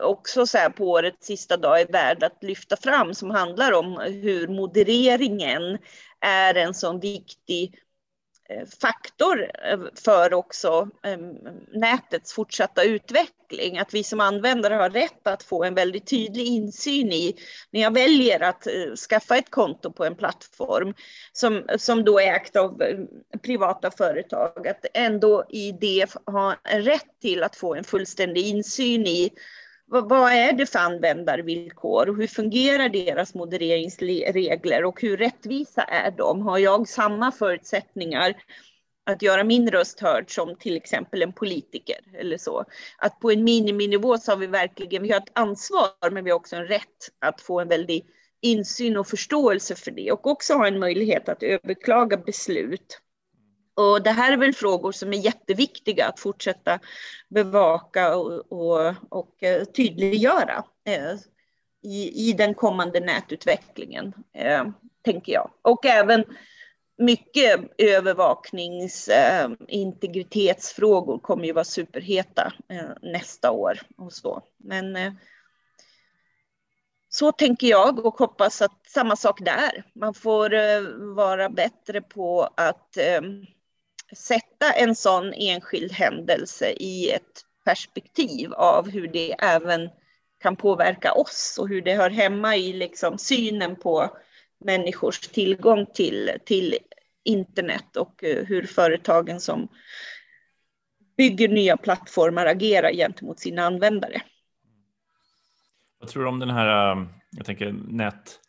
också 0.00 0.46
så 0.46 0.58
här 0.58 0.70
på 0.70 0.90
årets 0.90 1.26
sista 1.26 1.56
dag 1.56 1.80
är 1.80 1.92
värd 1.92 2.22
att 2.22 2.42
lyfta 2.42 2.76
fram, 2.76 3.14
som 3.14 3.30
handlar 3.30 3.72
om 3.72 3.98
hur 3.98 4.48
modereringen 4.48 5.78
är 6.20 6.54
en 6.54 6.74
sån 6.74 7.00
viktig 7.00 7.78
Eh, 8.50 8.66
faktor 8.80 9.50
eh, 9.64 9.78
för 9.94 10.34
också 10.34 10.88
eh, 11.04 11.18
nätets 11.72 12.32
fortsatta 12.32 12.84
utveckling. 12.84 13.78
Att 13.78 13.94
vi 13.94 14.04
som 14.04 14.20
användare 14.20 14.74
har 14.74 14.90
rätt 14.90 15.26
att 15.26 15.42
få 15.42 15.64
en 15.64 15.74
väldigt 15.74 16.06
tydlig 16.06 16.46
insyn 16.46 17.12
i 17.12 17.36
när 17.70 17.80
jag 17.80 17.94
väljer 17.94 18.40
att 18.40 18.66
skaffa 19.08 19.36
ett 19.36 19.50
konto 19.50 19.92
på 19.92 20.04
en 20.04 20.14
plattform 20.14 20.94
som, 21.32 21.62
som 21.78 22.04
då 22.04 22.20
är 22.20 22.34
ägt 22.34 22.56
av 22.56 22.82
privata 23.42 23.90
företag, 23.90 24.68
att 24.68 24.86
ändå 24.94 25.44
i 25.48 25.72
det 25.72 26.14
ha 26.26 26.56
rätt 26.64 27.20
till 27.20 27.42
att 27.42 27.56
få 27.56 27.74
en 27.74 27.84
fullständig 27.84 28.46
insyn 28.46 29.06
i 29.06 29.30
vad 29.90 30.32
är 30.32 30.52
det 30.52 30.66
för 30.66 30.78
användarvillkor 30.78 32.08
och 32.08 32.16
hur 32.16 32.26
fungerar 32.26 32.88
deras 32.88 33.34
modereringsregler 33.34 34.84
och 34.84 35.02
hur 35.02 35.16
rättvisa 35.16 35.82
är 35.82 36.10
de? 36.10 36.42
Har 36.42 36.58
jag 36.58 36.88
samma 36.88 37.32
förutsättningar 37.32 38.34
att 39.10 39.22
göra 39.22 39.44
min 39.44 39.70
röst 39.70 40.00
hörd 40.00 40.34
som 40.34 40.56
till 40.56 40.76
exempel 40.76 41.22
en 41.22 41.32
politiker 41.32 41.98
eller 42.14 42.38
så. 42.38 42.64
Att 42.98 43.20
på 43.20 43.30
en 43.30 43.44
miniminivå 43.44 44.18
så 44.18 44.32
har 44.32 44.36
vi 44.36 44.46
verkligen, 44.46 45.02
vi 45.02 45.10
har 45.10 45.18
ett 45.18 45.32
ansvar 45.32 46.10
men 46.10 46.24
vi 46.24 46.30
har 46.30 46.36
också 46.36 46.56
en 46.56 46.66
rätt 46.66 47.10
att 47.18 47.40
få 47.40 47.60
en 47.60 47.68
väldig 47.68 48.04
insyn 48.40 48.96
och 48.96 49.06
förståelse 49.06 49.74
för 49.74 49.90
det 49.90 50.12
och 50.12 50.26
också 50.26 50.54
ha 50.54 50.66
en 50.66 50.78
möjlighet 50.78 51.28
att 51.28 51.42
överklaga 51.42 52.16
beslut. 52.16 53.00
Och 53.80 54.02
det 54.02 54.10
här 54.10 54.32
är 54.32 54.36
väl 54.36 54.52
frågor 54.52 54.92
som 54.92 55.12
är 55.12 55.16
jätteviktiga 55.16 56.06
att 56.06 56.20
fortsätta 56.20 56.78
bevaka 57.28 58.16
och, 58.16 58.52
och, 58.52 58.94
och 59.08 59.42
eh, 59.42 59.64
tydliggöra 59.64 60.64
eh, 60.84 61.14
i, 61.82 62.28
i 62.28 62.32
den 62.32 62.54
kommande 62.54 63.00
nätutvecklingen, 63.00 64.14
eh, 64.34 64.68
tänker 65.04 65.32
jag. 65.32 65.50
Och 65.62 65.86
även 65.86 66.24
mycket 66.98 67.60
övervaknings 67.78 69.08
eh, 69.08 69.50
integritetsfrågor 69.68 71.18
kommer 71.18 71.44
ju 71.44 71.52
vara 71.52 71.64
superheta 71.64 72.52
eh, 72.68 72.90
nästa 73.02 73.50
år 73.50 73.80
och 73.96 74.12
så. 74.12 74.42
Men 74.56 74.96
eh, 74.96 75.12
så 77.08 77.32
tänker 77.32 77.66
jag 77.66 78.06
och 78.06 78.18
hoppas 78.18 78.62
att 78.62 78.86
samma 78.86 79.16
sak 79.16 79.40
där. 79.40 79.84
Man 79.94 80.14
får 80.14 80.54
eh, 80.54 80.80
vara 81.14 81.48
bättre 81.48 82.00
på 82.00 82.48
att 82.56 82.96
eh, 82.96 83.20
sätta 84.16 84.72
en 84.72 84.94
sån 84.94 85.32
enskild 85.32 85.92
händelse 85.92 86.70
i 86.70 87.10
ett 87.10 87.44
perspektiv 87.64 88.52
av 88.52 88.90
hur 88.90 89.08
det 89.08 89.32
även 89.32 89.90
kan 90.42 90.56
påverka 90.56 91.12
oss 91.12 91.58
och 91.60 91.68
hur 91.68 91.82
det 91.82 91.94
hör 91.94 92.10
hemma 92.10 92.56
i 92.56 92.72
liksom 92.72 93.18
synen 93.18 93.76
på 93.76 94.16
människors 94.64 95.20
tillgång 95.20 95.86
till, 95.94 96.30
till 96.44 96.78
internet 97.24 97.96
och 97.96 98.24
eh, 98.24 98.44
hur 98.44 98.66
företagen 98.66 99.40
som 99.40 99.68
bygger 101.16 101.48
nya 101.48 101.76
plattformar 101.76 102.46
agerar 102.46 102.92
gentemot 102.92 103.40
sina 103.40 103.62
användare. 103.62 104.22
Vad 105.98 106.08
tror 106.08 106.22
du 106.22 106.28
om 106.28 106.38
den 106.38 106.50
här, 106.50 106.92
eh, 106.92 107.06
jag 107.30 107.46
tänker 107.46 107.72
nät, 107.72 108.40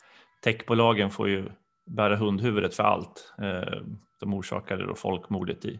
techbolagen 0.44 1.12
får 1.12 1.30
ju 1.30 1.52
bära 1.86 2.16
hundhuvudet 2.16 2.76
för 2.76 2.84
allt. 2.84 3.34
Eh, 3.42 3.82
de 4.22 4.34
orsakade 4.34 4.86
då 4.86 4.96
folkmordet 4.96 5.66
i, 5.66 5.80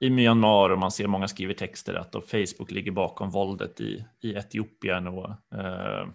i 0.00 0.10
Myanmar 0.10 0.70
och 0.70 0.78
man 0.78 0.90
ser 0.90 1.06
många 1.06 1.28
skriver 1.28 1.54
texter 1.54 1.94
att 1.94 2.12
Facebook 2.30 2.70
ligger 2.70 2.92
bakom 2.92 3.30
våldet 3.30 3.80
i, 3.80 4.04
i 4.20 4.34
Etiopien 4.34 5.06
och 5.06 5.30
eh, 5.30 6.08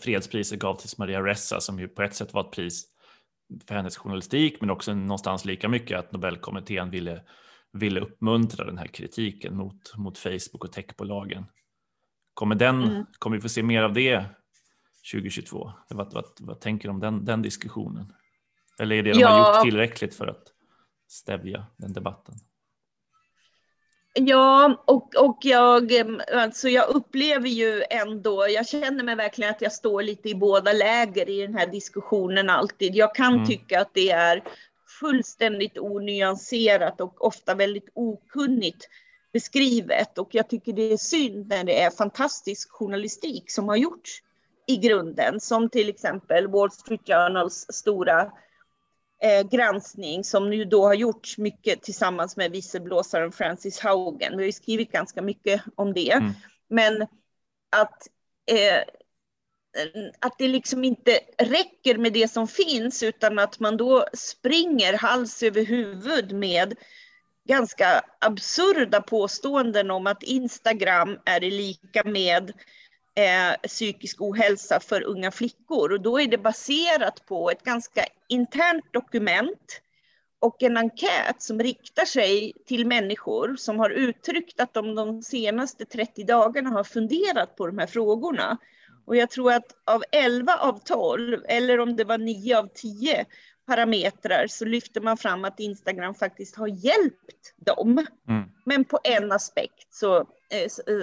fredspriset 0.00 0.58
gav 0.58 0.74
till 0.74 0.88
Maria 0.98 1.24
Ressa 1.24 1.60
som 1.60 1.78
ju 1.78 1.88
på 1.88 2.02
ett 2.02 2.14
sätt 2.14 2.34
var 2.34 2.40
ett 2.44 2.52
pris 2.52 2.84
för 3.66 3.74
hennes 3.74 3.96
journalistik 3.96 4.60
men 4.60 4.70
också 4.70 4.94
någonstans 4.94 5.44
lika 5.44 5.68
mycket 5.68 5.98
att 5.98 6.12
Nobelkommittén 6.12 6.90
ville, 6.90 7.22
ville 7.72 8.00
uppmuntra 8.00 8.64
den 8.64 8.78
här 8.78 8.86
kritiken 8.86 9.56
mot, 9.56 9.96
mot 9.96 10.18
Facebook 10.18 10.64
och 10.64 10.72
techbolagen. 10.72 11.46
Kommer, 12.34 12.54
den, 12.54 12.82
mm. 12.82 13.06
kommer 13.18 13.36
vi 13.36 13.40
få 13.40 13.48
se 13.48 13.62
mer 13.62 13.82
av 13.82 13.92
det 13.92 14.24
2022? 15.12 15.72
Vad, 15.88 16.12
vad, 16.12 16.24
vad 16.40 16.60
tänker 16.60 16.88
du 16.88 16.94
om 16.94 17.00
den, 17.00 17.24
den 17.24 17.42
diskussionen? 17.42 18.12
Eller 18.78 18.96
är 18.96 19.02
det 19.02 19.12
de 19.12 19.20
ja. 19.20 19.28
har 19.28 19.54
gjort 19.54 19.64
tillräckligt 19.64 20.14
för 20.14 20.26
att 20.26 20.52
stävja 21.08 21.66
den 21.76 21.92
debatten? 21.92 22.34
Ja, 24.14 24.84
och, 24.86 25.14
och 25.14 25.38
jag, 25.42 25.92
alltså 26.34 26.68
jag 26.68 26.88
upplever 26.88 27.48
ju 27.48 27.82
ändå, 27.90 28.48
jag 28.48 28.68
känner 28.68 29.04
mig 29.04 29.16
verkligen 29.16 29.50
att 29.50 29.62
jag 29.62 29.72
står 29.72 30.02
lite 30.02 30.28
i 30.28 30.34
båda 30.34 30.72
läger 30.72 31.28
i 31.28 31.42
den 31.42 31.54
här 31.54 31.66
diskussionen 31.66 32.50
alltid. 32.50 32.94
Jag 32.94 33.14
kan 33.14 33.34
mm. 33.34 33.46
tycka 33.46 33.80
att 33.80 33.94
det 33.94 34.10
är 34.10 34.42
fullständigt 35.00 35.78
onyanserat 35.78 37.00
och 37.00 37.26
ofta 37.26 37.54
väldigt 37.54 37.88
okunnigt 37.94 38.88
beskrivet 39.32 40.18
och 40.18 40.28
jag 40.30 40.48
tycker 40.48 40.72
det 40.72 40.92
är 40.92 40.96
synd 40.96 41.48
när 41.48 41.64
det 41.64 41.82
är 41.82 41.90
fantastisk 41.90 42.70
journalistik 42.70 43.50
som 43.50 43.68
har 43.68 43.76
gjorts 43.76 44.22
i 44.66 44.76
grunden, 44.76 45.40
som 45.40 45.68
till 45.68 45.88
exempel 45.88 46.48
Wall 46.48 46.70
Street 46.70 47.06
Journals 47.06 47.66
stora 47.68 48.32
eh, 49.22 49.48
granskning 49.48 50.24
som 50.24 50.50
nu 50.50 50.64
då 50.64 50.86
har 50.86 50.94
gjorts 50.94 51.38
mycket 51.38 51.82
tillsammans 51.82 52.36
med 52.36 52.52
visselblåsaren 52.52 53.32
Francis 53.32 53.80
Haugen. 53.80 54.36
Vi 54.36 54.42
har 54.42 54.46
ju 54.46 54.52
skrivit 54.52 54.92
ganska 54.92 55.22
mycket 55.22 55.62
om 55.74 55.92
det. 55.92 56.12
Mm. 56.12 56.32
Men 56.68 57.02
att, 57.76 58.06
eh, 58.50 58.82
att 60.20 60.38
det 60.38 60.48
liksom 60.48 60.84
inte 60.84 61.20
räcker 61.38 61.98
med 61.98 62.12
det 62.12 62.28
som 62.28 62.48
finns 62.48 63.02
utan 63.02 63.38
att 63.38 63.60
man 63.60 63.76
då 63.76 64.06
springer 64.14 64.94
hals 64.94 65.42
över 65.42 65.64
huvud 65.64 66.32
med 66.32 66.74
ganska 67.48 68.02
absurda 68.18 69.00
påståenden 69.00 69.90
om 69.90 70.06
att 70.06 70.22
Instagram 70.22 71.18
är 71.24 71.40
lika 71.40 72.04
med 72.04 72.52
eh, 73.18 73.68
psykisk 73.68 74.20
ohälsa 74.20 74.80
för 74.80 75.02
unga 75.02 75.30
flickor. 75.30 75.92
Och 75.92 76.00
då 76.00 76.20
är 76.20 76.26
det 76.26 76.38
baserat 76.38 77.26
på 77.26 77.50
ett 77.50 77.62
ganska 77.62 78.04
internt 78.28 78.92
dokument 78.92 79.80
och 80.40 80.62
en 80.62 80.76
enkät 80.76 81.42
som 81.42 81.60
riktar 81.60 82.04
sig 82.04 82.52
till 82.66 82.86
människor 82.86 83.56
som 83.56 83.78
har 83.78 83.90
uttryckt 83.90 84.60
att 84.60 84.74
de 84.74 84.94
de 84.94 85.22
senaste 85.22 85.84
30 85.84 86.24
dagarna 86.24 86.70
har 86.70 86.84
funderat 86.84 87.56
på 87.56 87.66
de 87.66 87.78
här 87.78 87.86
frågorna. 87.86 88.58
Och 89.06 89.16
jag 89.16 89.30
tror 89.30 89.52
att 89.52 89.74
av 89.84 90.02
11 90.12 90.56
av 90.56 90.80
12, 90.84 91.42
eller 91.48 91.80
om 91.80 91.96
det 91.96 92.04
var 92.04 92.18
9 92.18 92.58
av 92.58 92.68
10 92.74 93.24
parametrar, 93.66 94.46
så 94.46 94.64
lyfter 94.64 95.00
man 95.00 95.16
fram 95.16 95.44
att 95.44 95.60
Instagram 95.60 96.14
faktiskt 96.14 96.56
har 96.56 96.66
hjälpt 96.66 97.54
dem. 97.56 98.06
Mm. 98.28 98.42
Men 98.64 98.84
på 98.84 98.98
en 99.04 99.32
aspekt 99.32 99.94
så 99.94 100.26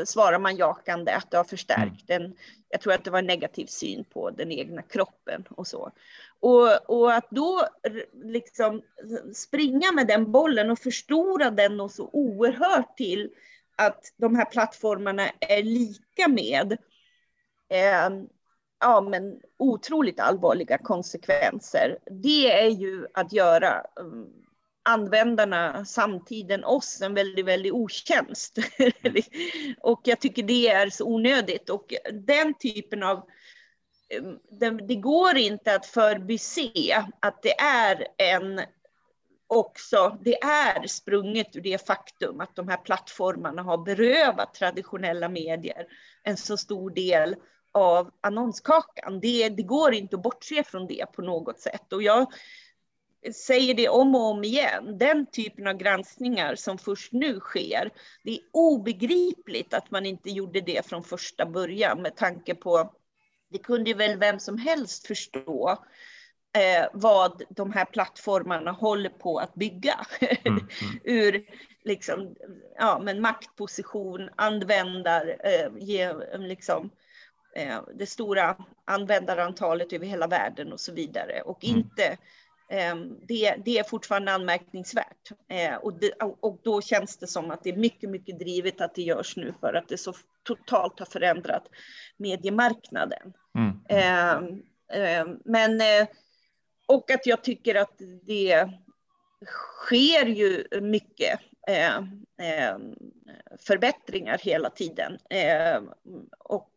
svarar 0.05 0.39
man 0.39 0.55
jakande 0.55 1.11
att 1.11 1.31
det 1.31 1.37
har 1.37 1.43
förstärkt 1.43 2.09
mm. 2.09 2.23
en, 2.23 2.35
jag 2.69 2.81
tror 2.81 2.93
att 2.93 3.03
det 3.03 3.11
var 3.11 3.19
en 3.19 3.27
negativ 3.27 3.65
syn 3.65 4.03
på 4.03 4.29
den 4.29 4.51
egna 4.51 4.81
kroppen 4.81 5.43
och 5.49 5.67
så. 5.67 5.91
Och, 6.39 6.89
och 6.89 7.13
att 7.13 7.27
då 7.29 7.67
liksom 8.13 8.81
springa 9.33 9.91
med 9.91 10.07
den 10.07 10.31
bollen 10.31 10.71
och 10.71 10.79
förstora 10.79 11.51
den 11.51 11.79
och 11.79 11.91
så 11.91 12.09
oerhört 12.13 12.97
till 12.97 13.29
att 13.75 14.13
de 14.17 14.35
här 14.35 14.45
plattformarna 14.45 15.29
är 15.39 15.63
lika 15.63 16.27
med 16.27 16.71
eh, 17.69 18.09
ja, 18.79 19.01
men 19.01 19.39
otroligt 19.57 20.19
allvarliga 20.19 20.77
konsekvenser. 20.77 21.97
Det 22.05 22.51
är 22.51 22.69
ju 22.69 23.07
att 23.13 23.33
göra 23.33 23.85
um, 23.95 24.44
användarna, 24.85 25.85
samtiden, 25.85 26.63
oss 26.63 27.01
en 27.01 27.13
väldigt, 27.13 27.45
väldigt 27.45 27.73
otjänst. 27.73 28.57
och 29.81 30.01
jag 30.03 30.19
tycker 30.19 30.43
det 30.43 30.67
är 30.67 30.89
så 30.89 31.05
onödigt 31.05 31.69
och 31.69 31.93
den 32.11 32.53
typen 32.53 33.03
av 33.03 33.27
mm, 34.61 34.87
det 34.87 34.95
går 34.95 35.37
inte 35.37 35.75
att 35.75 35.85
förbise 35.85 37.05
att 37.19 37.41
det 37.41 37.59
är 37.59 38.07
en 38.17 38.61
också, 39.47 40.17
det 40.21 40.43
är 40.43 40.87
sprunget 40.87 41.55
ur 41.55 41.61
det 41.61 41.87
faktum 41.87 42.41
att 42.41 42.55
de 42.55 42.67
här 42.67 42.77
plattformarna 42.77 43.61
har 43.61 43.77
berövat 43.77 44.53
traditionella 44.53 45.29
medier 45.29 45.85
en 46.23 46.37
så 46.37 46.57
stor 46.57 46.89
del 46.89 47.35
av 47.71 48.11
annonskakan. 48.21 49.19
Det, 49.19 49.49
det 49.49 49.63
går 49.63 49.93
inte 49.93 50.15
att 50.15 50.23
bortse 50.23 50.63
från 50.63 50.87
det 50.87 51.05
på 51.13 51.21
något 51.21 51.59
sätt. 51.59 51.93
Och 51.93 52.03
jag 52.03 52.33
säger 53.33 53.73
det 53.73 53.89
om 53.89 54.15
och 54.15 54.21
om 54.21 54.43
igen, 54.43 54.97
den 54.97 55.25
typen 55.25 55.67
av 55.67 55.73
granskningar 55.73 56.55
som 56.55 56.77
först 56.77 57.11
nu 57.11 57.39
sker, 57.39 57.89
det 58.23 58.31
är 58.31 58.39
obegripligt 58.51 59.73
att 59.73 59.91
man 59.91 60.05
inte 60.05 60.29
gjorde 60.29 60.61
det 60.61 60.85
från 60.85 61.03
första 61.03 61.45
början 61.45 62.01
med 62.01 62.15
tanke 62.15 62.55
på, 62.55 62.93
det 63.51 63.57
kunde 63.57 63.89
ju 63.89 63.95
väl 63.95 64.19
vem 64.19 64.39
som 64.39 64.57
helst 64.57 65.07
förstå, 65.07 65.77
eh, 66.57 66.87
vad 66.93 67.43
de 67.49 67.71
här 67.71 67.85
plattformarna 67.85 68.71
håller 68.71 69.09
på 69.09 69.37
att 69.37 69.53
bygga. 69.53 70.05
Mm, 70.45 70.67
mm. 70.81 70.99
Ur 71.03 71.45
liksom, 71.83 72.35
ja, 72.77 73.01
men 73.03 73.21
maktposition, 73.21 74.29
användar, 74.35 75.37
eh, 75.43 75.71
ge, 75.77 76.13
liksom, 76.37 76.89
eh, 77.55 77.79
det 77.95 78.05
stora 78.05 78.57
användarantalet 78.85 79.93
över 79.93 80.05
hela 80.05 80.27
världen 80.27 80.73
och 80.73 80.79
så 80.79 80.93
vidare. 80.93 81.41
Och 81.41 81.65
mm. 81.65 81.77
inte 81.77 82.17
det, 83.27 83.55
det, 83.65 83.77
är 83.77 83.83
fortfarande 83.83 84.33
anmärkningsvärt. 84.33 85.31
Eh, 85.49 85.75
och, 85.75 85.99
det, 85.99 86.11
och, 86.39 86.59
då 86.63 86.81
känns 86.81 87.17
det 87.17 87.27
som 87.27 87.51
att 87.51 87.63
det 87.63 87.69
är 87.69 87.77
mycket, 87.77 88.09
mycket 88.09 88.39
drivet 88.39 88.81
att 88.81 88.95
det 88.95 89.01
görs 89.01 89.35
nu 89.35 89.53
för 89.59 89.73
att 89.73 89.87
det 89.87 89.97
så 89.97 90.13
totalt 90.43 90.99
har 90.99 91.05
förändrat 91.05 91.63
mediemarknaden. 92.17 93.33
Mm. 93.55 93.79
Eh, 93.89 94.33
eh, 95.01 95.27
men, 95.45 95.81
eh, 95.81 96.07
och 96.87 97.11
att 97.11 97.25
jag 97.25 97.43
tycker 97.43 97.75
att 97.75 98.01
det 98.23 98.69
sker 99.45 100.25
ju 100.25 100.67
mycket 100.81 101.39
Eh, 101.67 101.97
eh, 102.37 102.77
förbättringar 103.59 104.37
hela 104.37 104.69
tiden. 104.69 105.17
Eh, 105.29 105.81
och 106.39 106.71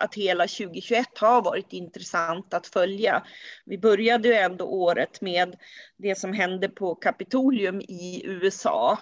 att 0.00 0.14
hela 0.14 0.46
2021 0.46 1.18
har 1.18 1.42
varit 1.42 1.72
intressant 1.72 2.54
att 2.54 2.66
följa. 2.66 3.26
Vi 3.64 3.78
började 3.78 4.28
ju 4.28 4.34
ändå 4.34 4.64
året 4.64 5.20
med 5.20 5.56
det 5.96 6.18
som 6.18 6.32
hände 6.32 6.68
på 6.68 6.94
Kapitolium 6.94 7.80
i 7.80 8.22
USA 8.24 8.98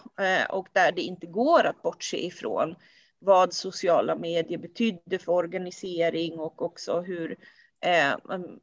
och 0.49 0.69
där 0.73 0.93
det 0.93 1.03
inte 1.03 1.27
går 1.27 1.65
att 1.65 1.83
bortse 1.83 2.27
ifrån 2.27 2.75
vad 3.19 3.53
sociala 3.53 4.17
medier 4.17 4.59
betydde 4.59 5.19
för 5.19 5.33
organisering 5.33 6.39
och 6.39 6.63
också 6.63 7.01
hur 7.01 7.37
mm, 7.81 8.61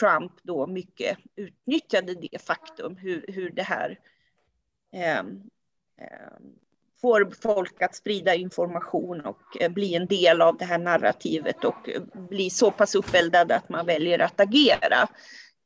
Trump 0.00 0.32
då 0.42 0.66
mycket 0.66 1.18
utnyttjade 1.36 2.14
det 2.14 2.42
faktum 2.42 2.96
hur, 2.96 3.24
hur 3.28 3.50
det 3.50 3.62
här 3.62 3.98
Ehm, 4.92 5.42
ehm, 5.98 6.42
får 7.00 7.32
folk 7.42 7.82
att 7.82 7.94
sprida 7.94 8.34
information 8.34 9.20
och 9.20 9.60
eh, 9.60 9.70
bli 9.70 9.94
en 9.94 10.06
del 10.06 10.42
av 10.42 10.56
det 10.56 10.64
här 10.64 10.78
narrativet 10.78 11.64
och 11.64 11.88
eh, 11.88 12.02
bli 12.12 12.50
så 12.50 12.70
pass 12.70 12.94
uppeldade 12.94 13.56
att 13.56 13.68
man 13.68 13.86
väljer 13.86 14.18
att 14.18 14.40
agera. 14.40 15.08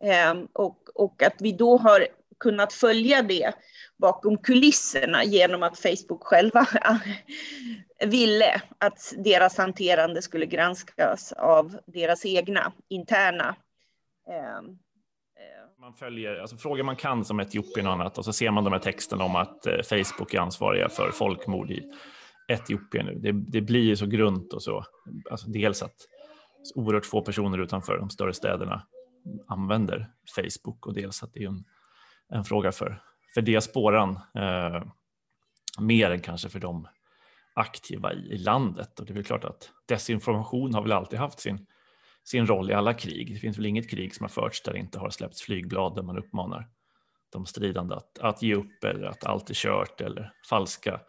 Ehm, 0.04 0.48
och, 0.52 0.78
och 0.94 1.22
att 1.22 1.36
vi 1.38 1.52
då 1.52 1.76
har 1.76 2.06
kunnat 2.38 2.72
följa 2.72 3.22
det 3.22 3.52
bakom 3.96 4.38
kulisserna 4.38 5.24
genom 5.24 5.62
att 5.62 5.78
Facebook 5.78 6.22
själva 6.22 6.66
ville 8.06 8.62
att 8.78 9.14
deras 9.16 9.58
hanterande 9.58 10.22
skulle 10.22 10.46
granskas 10.46 11.32
av 11.32 11.78
deras 11.86 12.26
egna 12.26 12.72
interna 12.88 13.56
Eh. 15.36 15.80
man 15.80 15.94
följer, 15.94 16.36
alltså 16.36 16.56
frågar 16.56 16.84
man 16.84 16.96
kan 16.96 17.24
som 17.24 17.40
Etiopien 17.40 17.86
och 17.86 17.92
annat 17.92 18.18
och 18.18 18.24
så 18.24 18.32
ser 18.32 18.50
man 18.50 18.64
de 18.64 18.72
här 18.72 18.80
texterna 18.80 19.24
om 19.24 19.36
att 19.36 19.66
eh, 19.66 19.82
Facebook 19.82 20.34
är 20.34 20.40
ansvariga 20.40 20.88
för 20.88 21.10
folkmord 21.10 21.70
i 21.70 21.92
Etiopien 22.48 23.06
nu. 23.06 23.14
Det, 23.14 23.32
det 23.32 23.60
blir 23.60 23.84
ju 23.84 23.96
så 23.96 24.06
grunt 24.06 24.52
och 24.52 24.62
så. 24.62 24.84
Alltså 25.30 25.50
dels 25.50 25.82
att 25.82 25.96
oerhört 26.74 27.06
få 27.06 27.22
personer 27.22 27.58
utanför 27.58 27.98
de 27.98 28.10
större 28.10 28.32
städerna 28.32 28.82
använder 29.46 30.10
Facebook 30.36 30.86
och 30.86 30.94
dels 30.94 31.22
att 31.22 31.32
det 31.32 31.42
är 31.42 31.48
en, 31.48 31.64
en 32.28 32.44
fråga 32.44 32.72
för, 32.72 33.02
för 33.34 33.42
diasporan 33.42 34.10
eh, 34.34 34.82
mer 35.80 36.10
än 36.10 36.20
kanske 36.20 36.48
för 36.48 36.60
de 36.60 36.88
aktiva 37.54 38.12
i, 38.12 38.16
i 38.16 38.38
landet. 38.38 39.00
Och 39.00 39.06
det 39.06 39.12
är 39.12 39.14
väl 39.14 39.24
klart 39.24 39.44
att 39.44 39.70
desinformation 39.88 40.74
har 40.74 40.82
väl 40.82 40.92
alltid 40.92 41.18
haft 41.18 41.40
sin 41.40 41.66
sin 42.26 42.46
roll 42.46 42.70
i 42.70 42.74
alla 42.74 42.94
krig. 42.94 43.34
Det 43.34 43.40
finns 43.40 43.58
väl 43.58 43.66
inget 43.66 43.90
krig 43.90 44.14
som 44.14 44.24
har 44.24 44.28
förts 44.28 44.62
där 44.62 44.72
det 44.72 44.78
inte 44.78 44.98
har 44.98 45.10
släppts 45.10 45.42
flygblad 45.42 45.94
där 45.94 46.02
man 46.02 46.18
uppmanar 46.18 46.68
de 47.30 47.46
stridande 47.46 47.94
att, 47.94 48.18
att 48.18 48.42
ge 48.42 48.54
upp 48.54 48.84
eller 48.84 49.06
att 49.06 49.24
allt 49.24 49.50
är 49.50 49.54
kört 49.54 50.00
eller 50.00 50.32
falska 50.48 51.00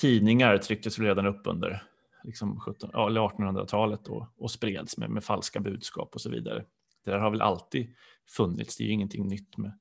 tidningar 0.00 0.58
trycktes 0.58 0.98
redan 0.98 1.26
upp 1.26 1.46
under 1.46 1.82
liksom 2.24 2.60
1800-talet 2.60 4.08
och, 4.08 4.26
och 4.36 4.50
spreds 4.50 4.98
med, 4.98 5.10
med 5.10 5.24
falska 5.24 5.60
budskap 5.60 6.14
och 6.14 6.20
så 6.20 6.30
vidare. 6.30 6.64
Det 7.04 7.10
där 7.10 7.18
har 7.18 7.30
väl 7.30 7.42
alltid 7.42 7.94
funnits, 8.36 8.76
det 8.76 8.84
är 8.84 8.86
ju 8.86 8.92
ingenting 8.92 9.28
nytt 9.28 9.56
med 9.56 9.78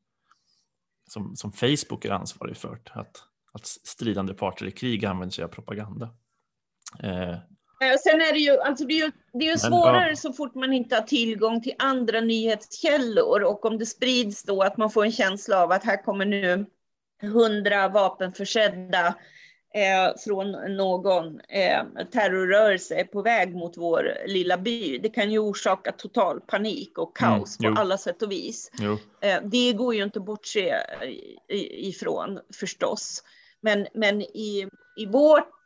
som, 1.10 1.36
som 1.36 1.52
Facebook 1.52 2.06
är 2.06 2.12
ansvarig 2.12 2.58
för, 2.58 2.82
att, 2.91 3.24
att 3.52 3.65
stridande 3.67 4.34
parter 4.34 4.65
i 4.65 4.72
krig 4.72 5.06
använder 5.06 5.34
sig 5.34 5.43
av 5.43 5.50
propaganda. 5.50 6.15
Eh, 7.04 7.38
Eh, 7.38 7.38
sen 7.80 8.22
är 8.22 8.34
det 8.34 8.40
ju, 8.40 8.60
alltså 8.60 8.86
det 8.86 8.94
är 8.94 9.06
ju, 9.06 9.12
det 9.34 9.48
är 9.48 9.52
ju 9.52 9.58
svårare 9.58 10.16
så 10.16 10.34
fort 10.34 10.56
man 10.56 10.74
inte 10.74 10.96
har 10.96 11.02
tillgång 11.02 11.62
till 11.62 11.74
andra 11.78 12.22
nyhetskällor 12.22 13.44
och 13.44 13.66
om 13.66 13.78
det 13.78 13.86
sprids 13.86 14.44
då 14.44 14.62
att 14.62 14.78
man 14.78 14.90
får 14.90 15.06
en 15.06 15.12
känsla 15.12 15.63
av 15.63 15.72
att 15.72 15.84
här 15.84 16.04
kommer 16.04 16.26
nu 16.26 16.66
hundra 17.22 17.88
vapenförsedda 17.88 19.08
eh, 19.74 20.18
från 20.26 20.52
någon 20.52 21.40
eh, 21.40 22.06
terrorrörelse 22.12 23.04
på 23.04 23.22
väg 23.22 23.56
mot 23.56 23.78
vår 23.78 24.18
lilla 24.28 24.58
by. 24.58 24.98
Det 24.98 25.10
kan 25.10 25.32
ju 25.32 25.40
orsaka 25.40 25.92
total 25.92 26.42
panik 26.42 26.98
och 26.98 27.22
mm, 27.22 27.40
kaos 27.40 27.60
mm, 27.60 27.76
på 27.76 27.82
alla 27.82 27.98
sätt 27.98 28.22
och 28.22 28.32
vis. 28.32 28.72
Eh, 29.22 29.42
det 29.44 29.74
går 29.74 29.96
ju 29.96 30.04
inte 30.04 30.20
att 30.20 30.26
bortse 30.26 30.76
ifrån 31.80 32.40
förstås. 32.60 33.24
Men, 33.62 33.88
men 33.94 34.22
i, 34.22 34.68
i 34.98 35.06
vårt 35.06 35.48
Eh, 35.48 35.57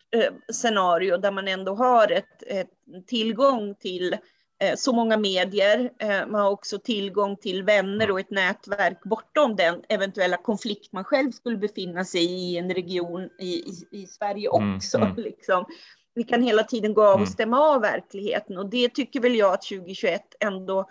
scenario 0.54 1.18
där 1.18 1.32
man 1.32 1.48
ändå 1.48 1.76
har 1.76 2.12
ett, 2.12 2.44
ett 2.48 2.70
tillgång 3.08 3.76
till 3.76 4.14
eh, 4.62 4.76
så 4.76 4.94
många 4.94 5.18
medier. 5.18 5.92
Eh, 6.00 6.28
man 6.28 6.42
har 6.42 6.50
också 6.50 6.80
tillgång 6.80 7.38
till 7.38 7.64
vänner 7.64 8.12
och 8.12 8.20
ett 8.20 8.32
nätverk 8.32 9.04
bortom 9.04 9.56
den 9.56 9.82
eventuella 9.90 10.38
konflikt 10.38 10.94
man 10.94 11.04
själv 11.04 11.32
skulle 11.32 11.58
befinna 11.58 12.06
sig 12.06 12.26
i 12.26 12.54
i 12.54 12.58
en 12.58 12.74
region 12.74 13.30
i, 13.40 13.46
i, 13.46 13.88
i 13.92 14.08
Sverige 14.08 14.50
mm, 14.56 14.76
också. 14.76 14.98
Mm, 14.98 15.10
mm. 15.10 15.24
Liksom. 15.24 15.66
Vi 16.14 16.24
kan 16.24 16.44
hela 16.44 16.64
tiden 16.64 16.94
gå 16.94 17.04
av 17.04 17.12
och 17.12 17.16
mm. 17.16 17.28
stämma 17.28 17.60
av 17.60 17.82
verkligheten 17.82 18.58
och 18.58 18.70
det 18.70 18.90
tycker 18.90 19.20
väl 19.20 19.36
jag 19.36 19.54
att 19.54 19.62
2021 19.62 20.22
ändå 20.40 20.90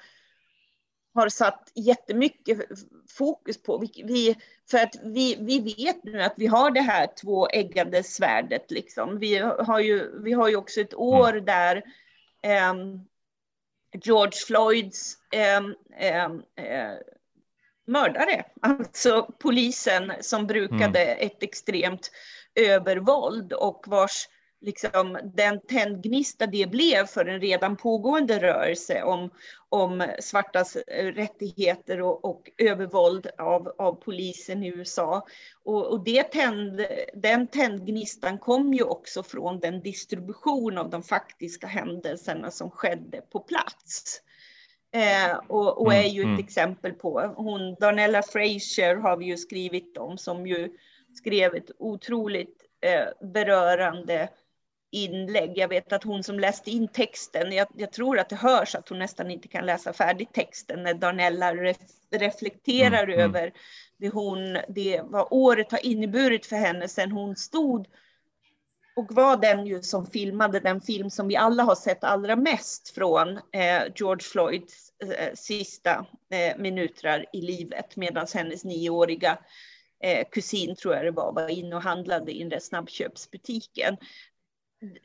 har 1.15 1.29
satt 1.29 1.73
jättemycket 1.75 2.59
fokus 3.09 3.63
på. 3.63 3.79
Vi, 3.79 4.03
vi, 4.05 4.37
för 4.71 4.79
att 4.79 4.95
vi, 5.03 5.37
vi 5.41 5.75
vet 5.77 6.05
nu 6.05 6.23
att 6.23 6.35
vi 6.37 6.47
har 6.47 6.71
det 6.71 6.81
här 6.81 7.07
tvåeggade 7.07 8.03
svärdet. 8.03 8.71
Liksom. 8.71 9.19
Vi, 9.19 9.39
har 9.39 9.81
ju, 9.81 10.23
vi 10.23 10.33
har 10.33 10.49
ju 10.49 10.57
också 10.57 10.81
ett 10.81 10.95
år 10.95 11.33
mm. 11.33 11.45
där 11.45 11.83
um, 12.71 13.07
George 14.03 14.39
Floyds 14.47 15.19
um, 15.59 15.67
uh, 15.67 16.39
mördare, 17.87 18.45
alltså 18.63 19.35
polisen 19.39 20.13
som 20.21 20.47
brukade 20.47 21.05
mm. 21.05 21.27
ett 21.27 21.43
extremt 21.43 22.11
övervåld 22.55 23.53
och 23.53 23.85
vars 23.87 24.29
liksom, 24.61 25.19
den 25.35 25.61
tändgnista 25.61 26.47
det 26.47 26.71
blev 26.71 27.07
för 27.07 27.25
en 27.25 27.41
redan 27.41 27.77
pågående 27.77 28.39
rörelse 28.39 29.03
om, 29.03 29.31
om 29.69 30.07
svartas 30.21 30.77
rättigheter 31.15 32.03
och, 32.03 32.25
och 32.25 32.51
övervåld 32.59 33.27
av, 33.39 33.75
av 33.79 33.93
polisen 33.93 34.63
i 34.63 34.69
USA. 34.69 35.27
Och, 35.65 35.87
och 35.87 36.05
det 36.05 36.23
tänd, 36.23 36.87
den 37.15 37.47
tändgnistan 37.47 38.39
kom 38.39 38.75
ju 38.75 38.83
också 38.83 39.23
från 39.23 39.61
den 39.61 39.83
distribution 39.83 40.79
av 40.79 40.91
de 40.91 41.03
faktiska 41.03 41.67
händelserna 41.67 42.51
som 42.51 42.71
skedde 42.71 43.21
på 43.21 43.41
plats. 43.41 44.23
Eh, 44.93 45.37
och, 45.47 45.83
och, 45.83 45.95
är 45.95 46.03
ju 46.03 46.21
ett 46.21 46.25
mm, 46.25 46.35
mm. 46.35 46.45
exempel 46.45 46.93
på. 46.93 47.35
Hon, 47.37 47.75
Darnella 47.75 48.23
Fraser 48.23 48.97
har 48.97 49.17
vi 49.17 49.25
ju 49.25 49.37
skrivit 49.37 49.99
om 49.99 50.19
som 50.19 50.47
ju 50.47 50.73
skrev 51.15 51.55
ett 51.55 51.71
otroligt 51.79 52.63
eh, 52.81 53.29
berörande 53.29 54.29
inlägg. 54.91 55.59
Jag 55.59 55.69
vet 55.69 55.93
att 55.93 56.05
hon 56.05 56.23
som 56.23 56.41
läste 56.41 56.71
in 56.71 56.89
texten, 56.89 57.53
jag, 57.53 57.67
jag, 57.77 57.93
tror 57.93 58.19
att 58.19 58.29
det 58.29 58.37
hörs 58.37 58.75
att 58.75 58.89
hon 58.89 58.99
nästan 58.99 59.31
inte 59.31 59.49
kan 59.49 59.67
läsa 59.67 59.93
färdigt 59.93 60.33
texten 60.33 60.83
när 60.83 60.95
Darnella 60.95 61.55
ref, 61.55 61.77
reflekterar 62.11 63.03
mm, 63.03 63.15
mm. 63.15 63.31
över 63.31 63.53
det, 63.97 64.09
hon, 64.09 64.59
det 64.69 65.01
vad 65.05 65.29
året 65.31 65.73
har 65.73 65.87
inneburit 65.87 66.47
för 66.47 66.57
henne 66.57 66.89
sedan 66.89 67.13
hon 67.13 67.37
stod 67.37 67.87
och 68.97 69.13
var 69.13 69.37
den 69.37 69.67
ju 69.67 69.83
som 69.83 70.07
filmade 70.07 70.61
den 70.61 70.81
film 70.81 71.11
som 71.11 71.29
vi 71.29 71.37
alla 71.37 71.63
har 71.63 71.75
sett 71.75 72.05
allra 72.05 72.37
mest 72.37 72.95
från 72.95 73.29
eh, 73.37 73.83
George 73.95 74.23
Floyds 74.23 74.93
eh, 75.03 75.35
sista 75.35 76.07
eh, 76.31 76.59
minuter 76.59 77.27
i 77.33 77.41
livet 77.41 77.97
medan 77.97 78.27
hennes 78.35 78.65
nioåriga 78.65 79.39
eh, 80.03 80.27
kusin, 80.31 80.77
tror 80.77 80.95
jag 80.95 81.05
det 81.05 81.11
var, 81.11 81.33
var 81.33 81.49
inne 81.49 81.77
och 81.77 81.83
handlade 81.83 82.33
i 82.33 82.39
den 82.39 82.49
där 82.49 82.61
snabbköpsbutiken 82.61 83.97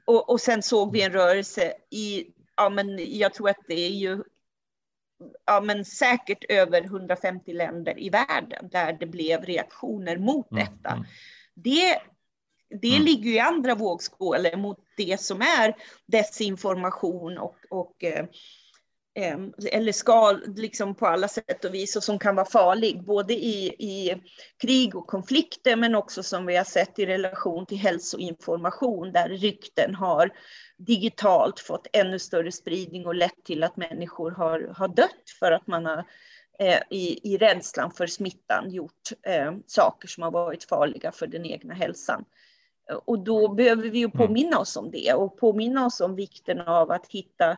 och, 0.06 0.30
och 0.30 0.42
sen 0.42 0.64
såg 0.64 0.92
vi 0.92 1.02
en 1.02 1.12
rörelse 1.12 1.74
i, 1.90 2.28
ja 2.58 2.70
men 2.70 3.18
jag 3.18 3.34
tror 3.34 3.50
att 3.50 3.60
det 3.68 3.86
är 3.86 3.90
ju 3.90 4.24
ja, 5.46 5.62
men 5.62 5.86
säkert 5.86 6.44
över 6.50 6.82
150 6.82 7.54
länder 7.54 8.00
i 8.00 8.10
världen 8.10 8.70
där 8.72 8.94
det 8.94 9.06
blev 9.06 9.44
reaktioner 9.44 10.18
mot 10.18 10.52
mm, 10.52 10.66
detta. 10.66 10.90
Mm. 10.90 11.06
Det, 11.54 12.00
det 12.82 12.96
mm. 12.96 13.06
ligger 13.06 13.32
i 13.32 13.40
andra 13.40 13.76
vågskålar 13.76 14.58
mot 14.58 14.80
det 14.98 15.22
som 15.22 15.42
är 15.42 15.76
desinformation 16.06 17.38
och, 17.38 17.58
och 17.70 18.04
eh, 18.04 18.26
eller 19.72 19.92
ska 19.92 20.40
liksom 20.56 20.96
på 20.96 21.08
alla 21.08 21.28
sätt 21.28 21.66
och 21.66 21.74
vis 21.74 21.96
och 21.96 22.04
som 22.04 22.20
kan 22.20 22.36
vara 22.36 22.46
farlig 22.46 23.04
både 23.04 23.34
i, 23.34 23.68
i 23.68 24.22
krig 24.62 24.96
och 24.96 25.08
konflikter 25.08 25.76
men 25.76 25.96
också 25.96 26.24
som 26.24 26.46
vi 26.46 26.56
har 26.56 26.64
sett 26.64 27.00
i 27.00 27.06
relation 27.06 27.66
till 27.66 27.78
hälsoinformation 27.78 29.12
där 29.12 29.30
rykten 29.30 29.96
har 29.96 30.32
digitalt 30.78 31.60
fått 31.60 31.88
ännu 31.94 32.20
större 32.20 32.52
spridning 32.52 33.06
och 33.06 33.16
lett 33.16 33.44
till 33.46 33.64
att 33.64 33.78
människor 33.78 34.32
har, 34.32 34.74
har 34.78 34.88
dött 34.88 35.30
för 35.40 35.52
att 35.52 35.68
man 35.68 35.86
har 35.86 36.06
eh, 36.60 36.80
i, 36.90 37.34
i 37.34 37.38
rädslan 37.38 37.92
för 37.92 38.08
smittan 38.08 38.72
gjort 38.72 39.12
eh, 39.24 39.54
saker 39.68 40.08
som 40.08 40.24
har 40.24 40.32
varit 40.32 40.64
farliga 40.64 41.12
för 41.12 41.28
den 41.28 41.46
egna 41.46 41.74
hälsan. 41.74 42.26
Och 43.06 43.20
då 43.20 43.54
behöver 43.54 43.90
vi 43.90 44.00
ju 44.00 44.06
mm. 44.06 44.18
påminna 44.18 44.60
oss 44.60 44.78
om 44.78 44.92
det 44.92 45.14
och 45.14 45.38
påminna 45.38 45.86
oss 45.86 46.02
om 46.02 46.16
vikten 46.16 46.62
av 46.62 46.92
att 46.92 47.08
hitta 47.08 47.58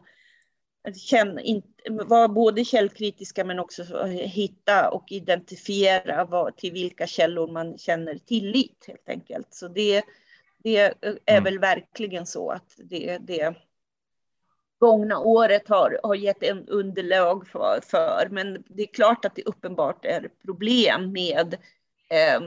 känna, 0.95 1.41
vara 1.89 2.27
både 2.27 2.65
källkritiska 2.65 3.43
men 3.43 3.59
också 3.59 3.83
hitta 4.05 4.89
och 4.89 5.11
identifiera 5.11 6.25
vad, 6.25 6.57
till 6.57 6.71
vilka 6.71 7.07
källor 7.07 7.47
man 7.47 7.77
känner 7.77 8.17
tillit 8.17 8.85
helt 8.87 9.09
enkelt. 9.09 9.47
Så 9.53 9.67
det, 9.67 10.03
det 10.63 10.77
är 10.77 10.93
mm. 11.25 11.43
väl 11.43 11.59
verkligen 11.59 12.25
så 12.25 12.51
att 12.51 12.73
det, 12.77 13.17
det 13.17 13.55
gångna 14.79 15.19
året 15.19 15.67
har, 15.67 15.99
har 16.03 16.15
gett 16.15 16.43
en 16.43 16.67
underlag 16.67 17.47
för, 17.47 17.79
för, 17.83 18.27
men 18.31 18.63
det 18.67 18.83
är 18.83 18.87
klart 18.93 19.25
att 19.25 19.35
det 19.35 19.43
uppenbart 19.43 20.05
är 20.05 20.29
problem 20.45 21.11
med 21.11 21.57
eh, 22.09 22.41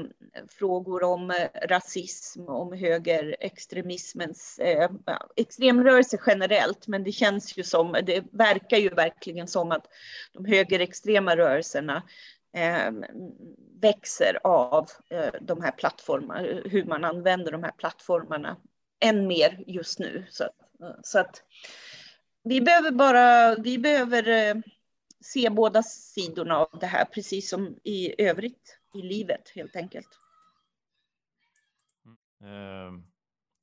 frågor 0.49 1.03
om 1.03 1.31
eh, 1.31 1.67
rasism, 1.69 2.49
om 2.49 2.73
högerextremismens 2.73 4.59
eh, 4.59 4.91
extremrörelse 5.37 6.19
generellt. 6.27 6.87
Men 6.87 7.05
det 7.05 7.13
känns 7.13 7.59
ju 7.59 7.63
som, 7.63 7.93
det 7.93 8.25
verkar 8.33 8.77
ju 8.77 8.89
verkligen 8.89 9.47
som 9.49 9.73
att 9.73 9.87
de 10.33 10.45
högerextrema 10.45 11.37
rörelserna 11.37 12.03
eh, 12.57 12.93
växer 13.81 14.39
av 14.45 14.89
eh, 15.11 15.35
de 15.41 15.63
här 15.63 15.71
plattformarna, 15.71 16.61
hur 16.65 16.85
man 16.85 17.05
använder 17.05 17.53
de 17.53 17.63
här 17.63 17.73
plattformarna 17.73 18.57
än 19.01 19.27
mer 19.27 19.65
just 19.67 19.99
nu. 19.99 20.27
Så, 20.31 20.45
eh, 20.45 20.95
så 21.03 21.19
att 21.19 21.43
vi 22.45 22.61
behöver 22.61 22.91
bara, 22.91 23.55
vi 23.55 23.79
behöver 23.79 24.29
eh, 24.29 24.55
se 25.21 25.51
båda 25.51 25.83
sidorna 25.83 26.59
av 26.59 26.79
det 26.81 26.87
här, 26.87 27.05
precis 27.05 27.51
som 27.51 27.77
i 27.85 28.23
övrigt 28.23 28.80
i 28.95 29.03
livet 29.03 29.53
helt 29.55 29.77
enkelt. 29.77 30.09
Eh, 32.43 32.93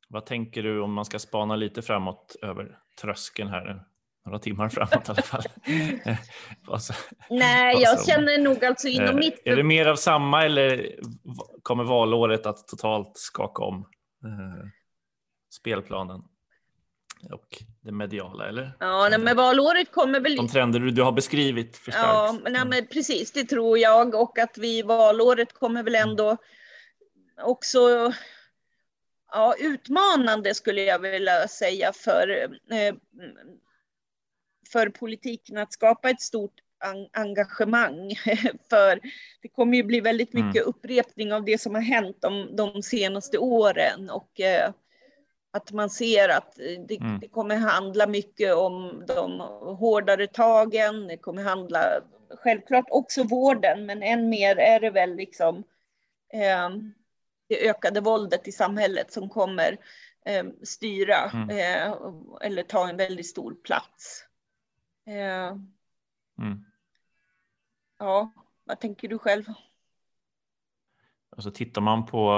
vad 0.09 0.25
tänker 0.25 0.63
du 0.63 0.81
om 0.81 0.93
man 0.93 1.05
ska 1.05 1.19
spana 1.19 1.55
lite 1.55 1.81
framåt 1.81 2.35
över 2.41 2.79
tröskeln 3.01 3.49
här? 3.49 3.83
Några 4.25 4.39
timmar 4.39 4.69
framåt 4.69 5.07
i 5.09 5.11
alla 5.11 5.21
fall. 5.21 5.43
Nej, 7.29 7.75
jag 7.81 8.05
känner 8.05 8.37
nog 8.37 8.65
alltså 8.65 8.87
inom 8.87 9.07
eh, 9.07 9.15
mitt... 9.15 9.41
Är 9.45 9.55
det 9.55 9.63
mer 9.63 9.85
av 9.85 9.95
samma 9.95 10.45
eller 10.45 10.95
kommer 11.63 11.83
valåret 11.83 12.45
att 12.45 12.67
totalt 12.67 13.11
skaka 13.15 13.63
om 13.63 13.79
eh, 14.23 14.67
spelplanen? 15.53 16.21
Och 17.32 17.63
det 17.82 17.91
mediala, 17.91 18.47
eller? 18.47 18.71
Ja, 18.80 19.08
nej, 19.10 19.19
men 19.19 19.38
valåret 19.38 19.91
kommer 19.91 20.19
väl... 20.19 20.36
De 20.36 20.47
trender 20.47 20.80
du 20.80 21.03
har 21.03 21.12
beskrivit 21.12 21.77
förstärks. 21.77 22.08
Ja, 22.08 22.39
nej, 22.49 22.65
men 22.65 22.88
precis, 22.88 23.32
det 23.32 23.43
tror 23.43 23.77
jag. 23.77 24.15
Och 24.15 24.39
att 24.39 24.58
vi 24.58 24.82
valåret 24.82 25.53
kommer 25.53 25.84
väl 25.84 25.95
ändå 25.95 26.38
också 27.41 28.13
ja, 29.32 29.56
utmanande 29.60 30.53
skulle 30.53 30.82
jag 30.82 30.99
vilja 30.99 31.47
säga 31.47 31.93
för, 31.93 32.30
eh, 32.71 32.95
för 34.71 34.89
politiken 34.89 35.58
att 35.58 35.73
skapa 35.73 36.10
ett 36.10 36.21
stort 36.21 36.53
engagemang. 37.13 38.10
För 38.69 38.99
det 39.41 39.47
kommer 39.47 39.77
ju 39.77 39.84
bli 39.84 39.99
väldigt 39.99 40.34
mycket 40.34 40.62
mm. 40.62 40.69
upprepning 40.69 41.34
av 41.34 41.45
det 41.45 41.62
som 41.62 41.75
har 41.75 41.82
hänt 41.82 42.17
de, 42.21 42.56
de 42.56 42.84
senaste 42.84 43.38
åren. 43.38 44.10
Och 44.10 44.39
eh, 44.39 44.71
att 45.57 45.71
man 45.71 45.89
ser 45.89 46.29
att 46.29 46.55
det, 46.87 46.99
mm. 47.01 47.19
det, 47.19 47.27
kommer 47.27 47.55
handla 47.55 48.07
mycket 48.07 48.55
om 48.55 49.03
de 49.07 49.39
hårdare 49.79 50.27
tagen. 50.27 51.07
Det 51.07 51.17
kommer 51.17 51.43
handla 51.43 51.79
självklart 52.43 52.85
också 52.89 53.23
vården, 53.23 53.85
men 53.85 54.03
än 54.03 54.29
mer 54.29 54.55
är 54.55 54.79
det 54.79 54.89
väl 54.89 55.15
liksom 55.15 55.63
eh, 56.33 56.69
det 57.49 57.69
ökade 57.69 58.01
våldet 58.01 58.47
i 58.47 58.51
samhället 58.51 59.11
som 59.11 59.29
kommer 59.29 59.77
eh, 60.25 60.45
styra 60.63 61.29
mm. 61.33 61.49
eh, 61.49 61.97
eller 62.41 62.63
ta 62.63 62.89
en 62.89 62.97
väldigt 62.97 63.27
stor 63.27 63.55
plats. 63.63 64.25
Eh, 65.05 65.47
mm. 66.39 66.65
Ja, 67.99 68.31
vad 68.63 68.79
tänker 68.79 69.07
du 69.07 69.19
själv? 69.19 69.43
Alltså 71.29 71.51
tittar 71.51 71.81
man 71.81 72.05
på 72.05 72.31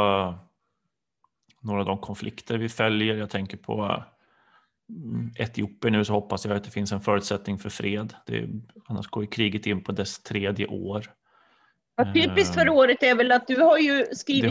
några 1.62 1.80
av 1.80 1.86
de 1.86 1.98
konflikter 1.98 2.58
vi 2.58 2.70
följer. 2.70 3.16
Jag 3.16 3.30
tänker 3.30 3.58
på 3.58 4.04
mm, 4.90 5.32
Etiopien 5.36 5.94
nu 5.94 6.06
så 6.06 6.14
hoppas 6.14 6.46
jag 6.46 6.58
att 6.58 6.64
det 6.64 6.72
finns 6.72 6.92
en 6.92 7.02
förutsättning 7.02 7.60
för 7.60 7.70
fred. 7.70 8.14
Det, 8.26 8.50
annars 8.86 9.08
går 9.08 9.26
kriget 9.26 9.66
in 9.66 9.84
på 9.84 9.92
dess 9.92 10.24
tredje 10.24 10.68
år. 10.68 11.06
Ja, 11.96 12.14
typiskt 12.14 12.54
för 12.54 12.66
eh, 12.66 12.74
året 12.74 13.04
är 13.04 13.16
väl 13.16 13.32
att 13.32 13.48
du 13.48 13.62
har 13.62 13.78
ju 13.78 14.06
skrivit. 14.12 14.44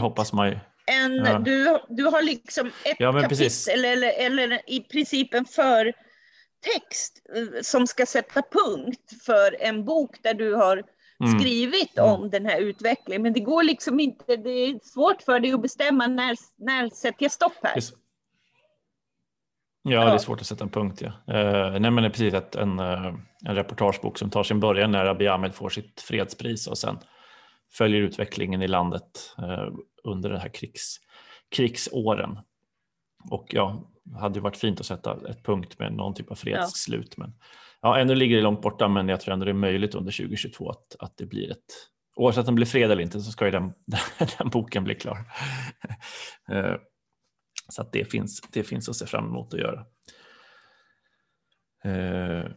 En, 0.85 1.15
ja. 1.15 1.39
du, 1.39 1.79
du 1.89 2.03
har 2.03 2.21
liksom 2.21 2.67
ett 2.67 2.95
ja, 2.99 3.21
kapitel 3.21 3.85
eller, 3.85 4.25
eller 4.25 4.69
i 4.71 4.79
princip 4.79 5.33
en 5.33 5.45
förtext 5.45 7.21
eh, 7.35 7.61
som 7.61 7.87
ska 7.87 8.05
sätta 8.05 8.41
punkt 8.41 9.13
för 9.25 9.61
en 9.61 9.85
bok 9.85 10.23
där 10.23 10.33
du 10.33 10.55
har. 10.55 10.83
Skrivit 11.27 11.97
mm. 11.97 12.11
om 12.11 12.29
den 12.29 12.45
här 12.45 12.61
utvecklingen. 12.61 13.21
Men 13.21 13.33
det 13.33 13.39
går 13.39 13.63
liksom 13.63 13.99
inte, 13.99 14.35
det 14.35 14.49
är 14.49 14.79
svårt 14.83 15.21
för 15.21 15.39
dig 15.39 15.53
att 15.53 15.61
bestämma 15.61 16.07
när, 16.07 16.35
när 16.57 16.89
sätter 16.89 17.23
jag 17.23 17.31
stopp 17.31 17.53
här. 17.63 17.79
Ja, 19.81 20.05
det 20.05 20.11
är 20.11 20.17
svårt 20.17 20.41
att 20.41 20.47
sätta 20.47 20.63
en 20.63 20.69
punkt. 20.69 21.01
Ja. 21.01 21.07
Uh, 21.07 21.79
nej, 21.79 21.91
men 21.91 21.95
det 21.95 22.05
är 22.05 22.09
precis 22.09 22.33
att 22.33 22.55
en, 22.55 22.79
uh, 22.79 23.15
en 23.45 23.55
reportagebok 23.55 24.17
som 24.17 24.29
tar 24.29 24.43
sin 24.43 24.59
början 24.59 24.91
när 24.91 25.05
Abiy 25.05 25.27
Ahmed 25.27 25.55
får 25.55 25.69
sitt 25.69 26.01
fredspris 26.01 26.67
och 26.67 26.77
sen 26.77 26.99
följer 27.77 28.01
utvecklingen 28.01 28.61
i 28.61 28.67
landet 28.67 29.35
uh, 29.39 29.75
under 30.03 30.29
det 30.29 30.39
här 30.39 30.49
krigs, 30.49 30.97
krigsåren. 31.55 32.39
Och 33.31 33.47
ja, 33.49 33.91
det 34.03 34.19
hade 34.19 34.35
ju 34.35 34.41
varit 34.41 34.57
fint 34.57 34.79
att 34.79 34.85
sätta 34.85 35.29
ett 35.29 35.43
punkt 35.43 35.79
med 35.79 35.93
någon 35.93 36.13
typ 36.13 36.31
av 36.31 36.35
fredsslut. 36.35 37.13
Ja. 37.17 37.23
Men 37.23 37.33
ja, 37.81 37.99
ännu 37.99 38.15
ligger 38.15 38.35
det 38.35 38.41
långt 38.41 38.61
borta, 38.61 38.87
men 38.87 39.09
jag 39.09 39.21
tror 39.21 39.33
ändå 39.33 39.45
det 39.45 39.51
är 39.51 39.53
möjligt 39.53 39.95
under 39.95 40.11
2022 40.11 40.69
att, 40.69 40.95
att 40.99 41.17
det 41.17 41.25
blir 41.25 41.51
ett 41.51 41.89
Oavsett 42.19 42.47
om 42.47 42.55
det 42.55 42.59
blir 42.59 42.65
fred 42.65 42.91
eller 42.91 43.01
inte 43.01 43.21
så 43.21 43.31
ska 43.31 43.45
ju 43.45 43.51
den, 43.51 43.73
den 44.37 44.49
boken 44.49 44.83
bli 44.83 44.95
klar. 44.95 45.17
Eh, 46.51 46.75
så 47.69 47.81
att 47.81 47.91
det 47.91 48.05
finns, 48.05 48.41
det 48.41 48.63
finns 48.63 48.89
att 48.89 48.95
se 48.95 49.05
fram 49.05 49.25
emot 49.25 49.53
att 49.53 49.59
göra. 49.59 49.85
Eh, 51.83 52.51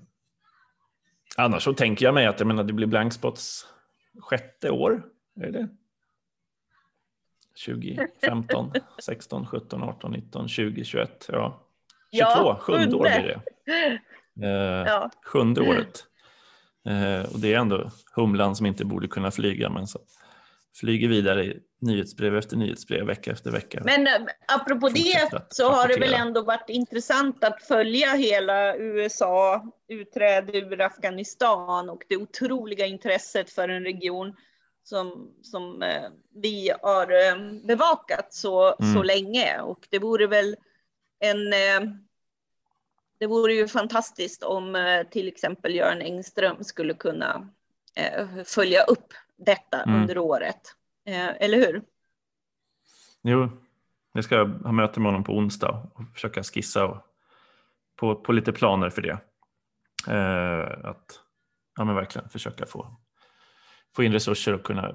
annars 1.37 1.63
så 1.63 1.75
tänker 1.75 2.05
jag 2.05 2.15
mig 2.15 2.27
att 2.27 2.41
jag 2.41 2.47
menar, 2.47 2.65
det 2.65 2.73
blir 2.73 2.87
Blankspots 2.87 3.67
sjätte 4.21 4.71
år. 4.71 5.03
Är 5.41 5.51
det 5.51 5.69
2015, 7.67 8.73
16, 9.03 9.47
17, 9.47 9.83
18, 9.83 10.13
19, 10.13 10.49
20, 10.49 10.85
21. 10.85 11.29
Ja, 11.29 11.67
22, 12.13 12.27
ja, 12.27 12.59
sjunde 12.61 12.97
år 12.97 13.03
blir 13.03 13.43
det. 13.65 14.01
Eh, 14.41 14.49
ja. 14.87 15.11
Sjunde 15.25 15.61
året. 15.61 16.05
Eh, 16.89 17.33
och 17.33 17.39
det 17.39 17.55
är 17.55 17.59
ändå 17.59 17.91
humlan 18.15 18.57
som 18.57 18.67
inte 18.67 18.85
borde 18.85 19.09
kunna 19.09 19.31
flyga 19.31 19.71
men 19.71 19.87
så 19.87 19.99
flyger 20.81 21.09
vidare 21.09 21.45
i 21.45 21.61
nyhetsbrev 21.81 22.37
efter 22.37 22.57
nyhetsbrev 22.57 23.07
vecka 23.07 23.33
efter 23.33 23.51
vecka. 23.51 23.83
Men 23.85 24.07
eh, 24.07 24.13
apropå 24.49 24.89
det 24.89 25.31
så 25.49 25.71
har 25.71 25.89
det 25.89 26.01
väl 26.01 26.15
ändå 26.15 26.43
varit 26.43 26.69
intressant 26.69 27.45
att 27.45 27.63
följa 27.63 28.13
hela 28.13 28.77
USA 28.77 29.65
utträde 29.89 30.59
ur 30.59 30.81
Afghanistan 30.81 31.91
och 31.91 32.03
det 32.09 32.17
otroliga 32.17 32.87
intresset 32.87 33.51
för 33.51 33.69
en 33.69 33.83
region 33.83 34.37
som, 34.85 35.31
som 35.43 35.85
vi 36.35 36.73
har 36.83 37.67
bevakat 37.67 38.35
så, 38.35 38.75
mm. 38.81 38.95
så 38.95 39.03
länge. 39.03 39.61
Och 39.61 39.87
det 39.91 39.99
vore 39.99 40.27
väl 40.27 40.57
en 41.21 41.53
det 43.23 43.27
vore 43.27 43.55
ju 43.55 43.69
fantastiskt 43.69 44.43
om 44.43 44.77
eh, 44.77 45.03
till 45.11 45.29
exempel 45.29 45.75
Göran 45.75 46.03
Engström 46.03 46.65
skulle 46.65 46.95
kunna 46.95 47.49
eh, 47.97 48.27
följa 48.45 48.83
upp 48.83 49.13
detta 49.37 49.83
mm. 49.83 50.01
under 50.01 50.19
året. 50.19 50.61
Eh, 51.07 51.29
eller 51.29 51.59
hur? 51.59 51.83
Jo, 53.23 53.49
jag 54.13 54.25
ska 54.25 54.37
ha 54.45 54.73
möte 54.73 55.01
med 55.01 55.13
honom 55.13 55.25
på 55.25 55.33
onsdag 55.33 55.87
och 55.95 56.05
försöka 56.15 56.43
skissa 56.43 57.03
på, 57.97 58.15
på 58.15 58.33
lite 58.33 58.53
planer 58.53 58.91
för 58.91 59.03
det. 59.03 59.19
att 60.89 61.21
ja, 61.77 61.85
men 61.85 61.95
verkligen 61.95 62.29
försöka 62.29 62.67
få, 62.67 62.97
få 63.97 64.03
in 64.03 64.13
resurser 64.13 64.55
och 64.55 64.63
kunna 64.63 64.95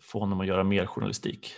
få 0.00 0.18
honom 0.18 0.40
att 0.40 0.46
göra 0.46 0.64
mer 0.64 0.86
journalistik. 0.86 1.52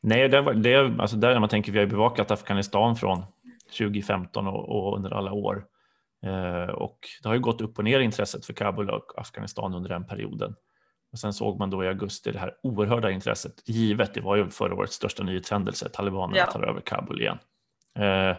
Nej, 0.00 0.28
det, 0.28 0.54
det, 0.54 0.94
alltså 0.98 1.16
där 1.16 1.40
man 1.40 1.48
tänker 1.48 1.72
vi 1.72 1.78
har 1.78 1.86
bevakat 1.86 2.30
Afghanistan 2.30 2.96
från 2.96 3.24
2015 3.78 4.46
och, 4.46 4.68
och 4.68 4.96
under 4.96 5.10
alla 5.10 5.32
år. 5.32 5.64
Eh, 6.26 6.74
och 6.74 6.98
det 7.22 7.28
har 7.28 7.34
ju 7.34 7.40
gått 7.40 7.60
upp 7.60 7.78
och 7.78 7.84
ner 7.84 8.00
intresset 8.00 8.46
för 8.46 8.52
Kabul 8.52 8.90
och 8.90 9.12
Afghanistan 9.16 9.74
under 9.74 9.90
den 9.90 10.06
perioden. 10.06 10.54
Och 11.12 11.18
sen 11.18 11.32
såg 11.32 11.58
man 11.58 11.70
då 11.70 11.84
i 11.84 11.88
augusti 11.88 12.32
det 12.32 12.38
här 12.38 12.54
oerhörda 12.62 13.10
intresset, 13.10 13.68
givet 13.68 14.14
det 14.14 14.20
var 14.20 14.36
ju 14.36 14.50
förra 14.50 14.74
årets 14.74 14.94
största 14.94 15.22
nyhetshändelse, 15.22 15.88
talibanerna 15.88 16.38
ja. 16.38 16.46
tar 16.46 16.62
över 16.62 16.80
Kabul 16.80 17.20
igen. 17.20 17.38
Eh, 17.98 18.36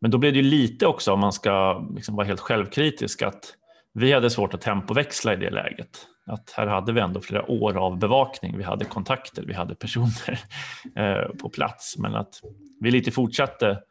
men 0.00 0.10
då 0.10 0.18
blev 0.18 0.32
det 0.32 0.38
ju 0.38 0.44
lite 0.44 0.86
också, 0.86 1.12
om 1.12 1.20
man 1.20 1.32
ska 1.32 1.84
liksom 1.94 2.16
vara 2.16 2.26
helt 2.26 2.40
självkritisk, 2.40 3.22
att 3.22 3.54
vi 3.94 4.12
hade 4.12 4.30
svårt 4.30 4.54
att 4.54 4.60
tempoväxla 4.60 5.32
i 5.32 5.36
det 5.36 5.50
läget. 5.50 6.06
Att 6.26 6.50
här 6.50 6.66
hade 6.66 6.92
vi 6.92 7.00
ändå 7.00 7.20
flera 7.20 7.50
år 7.50 7.76
av 7.76 7.98
bevakning, 7.98 8.56
vi 8.58 8.64
hade 8.64 8.84
kontakter, 8.84 9.44
vi 9.46 9.54
hade 9.54 9.74
personer 9.74 10.40
eh, 10.96 11.28
på 11.42 11.48
plats. 11.48 11.98
Men 11.98 12.14
att 12.14 12.34
vi 12.80 12.90
lite 12.90 13.10
fortsatte 13.10 13.82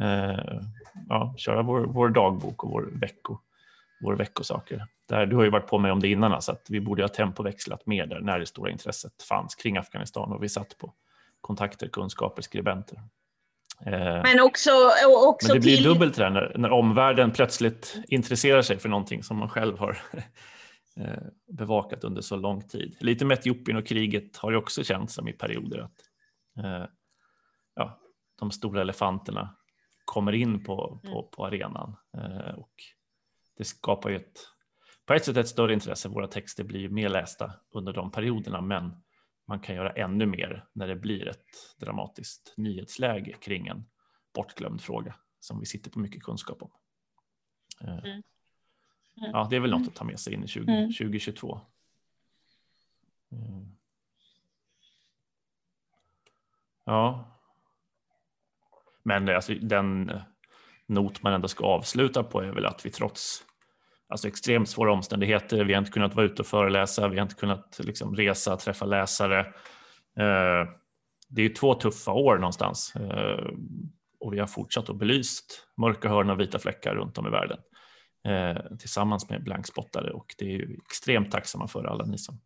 eh, 0.00 0.60
ja, 1.08 1.34
köra 1.36 1.62
vår, 1.62 1.80
vår 1.80 2.08
dagbok 2.08 2.64
och 2.64 2.70
vår, 2.70 2.88
vecko, 2.92 3.38
vår 4.00 4.14
veckosaker. 4.14 4.86
Där, 5.08 5.26
du 5.26 5.36
har 5.36 5.44
ju 5.44 5.50
varit 5.50 5.66
på 5.66 5.78
mig 5.78 5.92
om 5.92 6.00
det 6.00 6.08
innan, 6.08 6.42
så 6.42 6.52
att 6.52 6.66
vi 6.68 6.80
borde 6.80 7.02
ha 7.02 7.08
tempoväxlat 7.08 7.86
mer 7.86 8.06
där 8.06 8.20
när 8.20 8.38
det 8.38 8.46
stora 8.46 8.70
intresset 8.70 9.22
fanns 9.22 9.54
kring 9.54 9.76
Afghanistan 9.76 10.32
och 10.32 10.42
vi 10.42 10.48
satt 10.48 10.78
på 10.78 10.92
kontakter, 11.40 11.88
kunskaper, 11.88 12.42
skribenter. 12.42 12.98
Eh, 13.80 14.22
men 14.22 14.40
också, 14.40 14.70
också 15.28 15.48
men 15.48 15.56
det 15.56 15.60
blir 15.60 15.76
till... 15.76 15.84
dubbelt 15.84 16.16
där 16.16 16.30
när, 16.30 16.52
när 16.58 16.70
omvärlden 16.70 17.30
plötsligt 17.30 17.96
intresserar 18.08 18.62
sig 18.62 18.78
för 18.78 18.88
någonting 18.88 19.22
som 19.22 19.36
man 19.36 19.48
själv 19.48 19.78
har 19.78 19.98
eh, 20.96 21.22
bevakat 21.52 22.04
under 22.04 22.22
så 22.22 22.36
lång 22.36 22.68
tid. 22.68 22.96
Lite 23.00 23.24
med 23.24 23.38
Etiopien 23.38 23.78
och 23.78 23.86
kriget 23.86 24.36
har 24.36 24.52
det 24.52 24.58
också 24.58 24.84
känts 24.84 25.14
som 25.14 25.28
i 25.28 25.32
perioder 25.32 25.78
att 25.78 26.00
eh, 26.64 26.84
ja, 27.74 27.98
de 28.38 28.50
stora 28.50 28.80
elefanterna 28.80 29.56
kommer 30.06 30.32
in 30.32 30.64
på, 30.64 31.00
på, 31.02 31.08
mm. 31.08 31.24
på 31.30 31.46
arenan 31.46 31.96
och 32.56 32.72
det 33.56 33.64
skapar 33.64 34.10
ju 34.10 34.16
ett, 34.16 34.38
på 35.06 35.14
ett 35.14 35.24
sätt 35.24 35.36
ett 35.36 35.48
större 35.48 35.72
intresse. 35.72 36.08
Våra 36.08 36.26
texter 36.26 36.64
blir 36.64 36.88
mer 36.88 37.08
lästa 37.08 37.52
under 37.70 37.92
de 37.92 38.10
perioderna, 38.10 38.60
men 38.60 39.02
man 39.46 39.60
kan 39.60 39.74
göra 39.74 39.92
ännu 39.92 40.26
mer 40.26 40.66
när 40.72 40.88
det 40.88 40.96
blir 40.96 41.28
ett 41.28 41.76
dramatiskt 41.76 42.54
nyhetsläge 42.56 43.32
kring 43.32 43.66
en 43.66 43.84
bortglömd 44.34 44.80
fråga 44.80 45.14
som 45.40 45.60
vi 45.60 45.66
sitter 45.66 45.90
på 45.90 45.98
mycket 45.98 46.22
kunskap 46.22 46.62
om. 46.62 46.70
Eh, 47.80 47.98
mm. 47.98 48.22
Mm. 49.16 49.30
Ja, 49.30 49.46
det 49.50 49.56
är 49.56 49.60
väl 49.60 49.70
något 49.70 49.88
att 49.88 49.94
ta 49.94 50.04
med 50.04 50.20
sig 50.20 50.34
in 50.34 50.44
i 50.44 50.48
20, 50.48 50.72
mm. 50.72 50.92
2022. 50.92 51.60
Mm. 53.32 53.76
Ja. 56.84 57.35
Men 59.06 59.28
alltså, 59.28 59.54
den 59.54 60.12
not 60.88 61.22
man 61.22 61.32
ändå 61.32 61.48
ska 61.48 61.64
avsluta 61.64 62.22
på 62.22 62.40
är 62.40 62.52
väl 62.52 62.66
att 62.66 62.86
vi 62.86 62.90
trots 62.90 63.42
alltså 64.08 64.28
extremt 64.28 64.68
svåra 64.68 64.92
omständigheter. 64.92 65.64
Vi 65.64 65.72
har 65.72 65.78
inte 65.78 65.92
kunnat 65.92 66.14
vara 66.14 66.26
ute 66.26 66.42
och 66.42 66.46
föreläsa, 66.46 67.08
vi 67.08 67.16
har 67.16 67.22
inte 67.22 67.34
kunnat 67.34 67.80
liksom 67.82 68.16
resa, 68.16 68.56
träffa 68.56 68.84
läsare. 68.84 69.40
Eh, 70.18 70.68
det 71.28 71.42
är 71.42 71.54
två 71.54 71.74
tuffa 71.74 72.12
år 72.12 72.38
någonstans 72.38 72.96
eh, 72.96 73.46
och 74.20 74.32
vi 74.32 74.38
har 74.38 74.46
fortsatt 74.46 74.90
att 74.90 74.98
belyst 74.98 75.68
mörka 75.76 76.08
hörn 76.08 76.30
och 76.30 76.40
vita 76.40 76.58
fläckar 76.58 76.94
runt 76.94 77.18
om 77.18 77.26
i 77.26 77.30
världen 77.30 77.58
eh, 78.28 78.76
tillsammans 78.78 79.30
med 79.30 79.44
blankspottare 79.44 80.10
och 80.10 80.34
det 80.38 80.44
är 80.44 80.50
ju 80.50 80.78
extremt 80.86 81.30
tacksamma 81.30 81.68
för 81.68 81.84
alla 81.84 82.04
ni 82.04 82.18
som 82.18 82.40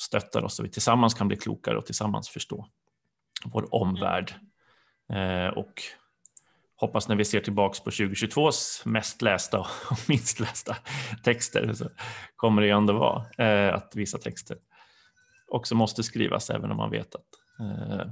stöttar 0.00 0.44
oss 0.44 0.56
så 0.56 0.62
vi 0.62 0.70
tillsammans 0.70 1.14
kan 1.14 1.28
bli 1.28 1.36
klokare 1.36 1.78
och 1.78 1.86
tillsammans 1.86 2.28
förstå 2.28 2.66
vår 3.44 3.74
omvärld. 3.74 4.34
Och 5.54 5.82
hoppas 6.76 7.08
när 7.08 7.16
vi 7.16 7.24
ser 7.24 7.40
tillbaks 7.40 7.80
på 7.80 7.90
2022s 7.90 8.88
mest 8.88 9.22
lästa 9.22 9.58
och 9.58 9.66
minst 10.08 10.40
lästa 10.40 10.76
texter 11.24 11.72
så 11.72 11.90
kommer 12.36 12.62
det 12.62 12.70
ändå 12.70 12.92
vara 12.92 13.24
eh, 13.38 13.74
att 13.74 13.92
vissa 13.96 14.18
texter 14.18 14.56
också 15.48 15.74
måste 15.74 16.02
skrivas 16.02 16.50
även 16.50 16.70
om 16.70 16.76
man 16.76 16.90
vet 16.90 17.14
att 17.14 17.26
eh, 17.60 18.06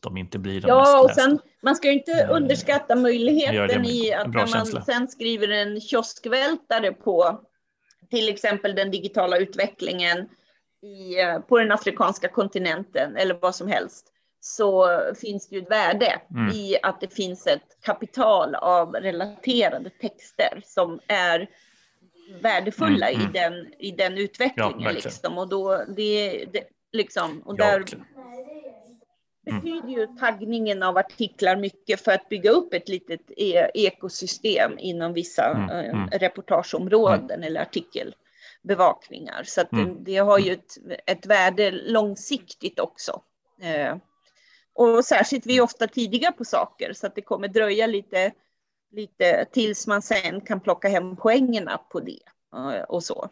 de 0.00 0.16
inte 0.16 0.38
blir 0.38 0.60
de 0.60 0.68
ja, 0.68 0.78
mest 0.78 1.04
och 1.04 1.22
sen, 1.22 1.40
Man 1.62 1.76
ska 1.76 1.88
ju 1.88 1.94
inte 1.94 2.12
eh, 2.12 2.30
underskatta 2.30 2.96
möjligheten 2.96 3.84
i 3.84 4.12
att 4.12 4.26
när 4.26 4.34
man 4.34 4.48
känsla. 4.48 4.82
sen 4.82 5.08
skriver 5.08 5.48
en 5.48 5.80
kioskvältare 5.80 6.92
på 6.92 7.40
till 8.10 8.28
exempel 8.28 8.74
den 8.74 8.90
digitala 8.90 9.38
utvecklingen 9.38 10.28
i, 10.82 11.20
eh, 11.20 11.38
på 11.38 11.58
den 11.58 11.72
afrikanska 11.72 12.28
kontinenten 12.28 13.16
eller 13.16 13.34
vad 13.34 13.54
som 13.54 13.68
helst 13.68 14.12
så 14.40 14.88
finns 15.20 15.48
det 15.48 15.56
ju 15.56 15.62
ett 15.62 15.70
värde 15.70 16.20
mm. 16.30 16.48
i 16.48 16.76
att 16.82 17.00
det 17.00 17.14
finns 17.14 17.46
ett 17.46 17.82
kapital 17.82 18.54
av 18.54 18.92
relaterade 18.94 19.90
texter 19.90 20.62
som 20.64 21.00
är 21.06 21.48
värdefulla 22.42 23.08
mm, 23.10 23.20
mm. 23.20 23.30
i, 23.30 23.38
den, 23.38 23.74
i 23.78 23.90
den 23.90 24.18
utvecklingen. 24.18 24.80
Ja, 24.80 24.90
liksom. 24.90 25.38
Och 25.38 25.48
då, 25.48 25.84
det, 25.96 26.44
det, 26.52 26.64
liksom, 26.92 27.42
och 27.44 27.56
där 27.56 27.84
ja, 27.90 27.98
mm. 29.50 29.60
betyder 29.60 29.88
ju 29.88 30.06
taggningen 30.06 30.82
av 30.82 30.96
artiklar 30.98 31.56
mycket 31.56 32.00
för 32.00 32.12
att 32.12 32.28
bygga 32.28 32.50
upp 32.50 32.74
ett 32.74 32.88
litet 32.88 33.30
e 33.36 33.70
ekosystem 33.74 34.78
inom 34.78 35.12
vissa 35.12 35.50
mm, 35.50 35.70
eh, 35.70 35.88
mm. 35.88 36.08
reportageområden 36.08 37.42
eller 37.42 37.60
artikelbevakningar. 37.60 39.42
Så 39.44 39.60
att 39.60 39.70
det, 39.70 39.94
det, 40.00 40.16
har 40.16 40.38
ju 40.38 40.52
ett, 40.52 40.78
ett 41.06 41.26
värde 41.26 41.70
långsiktigt 41.70 42.80
också. 42.80 43.22
Eh, 43.60 43.96
och 44.78 45.04
särskilt 45.04 45.46
vi 45.46 45.56
är 45.56 45.62
ofta 45.62 45.86
tidiga 45.86 46.32
på 46.32 46.44
saker 46.44 46.92
så 46.92 47.06
att 47.06 47.14
det 47.14 47.22
kommer 47.22 47.48
dröja 47.48 47.86
lite, 47.86 48.32
lite 48.92 49.46
tills 49.52 49.86
man 49.86 50.02
sen 50.02 50.40
kan 50.40 50.60
plocka 50.60 50.88
hem 50.88 51.16
poängerna 51.16 51.78
på 51.78 52.00
det 52.00 52.18
eh, 52.54 52.82
och 52.82 53.02
så. 53.02 53.28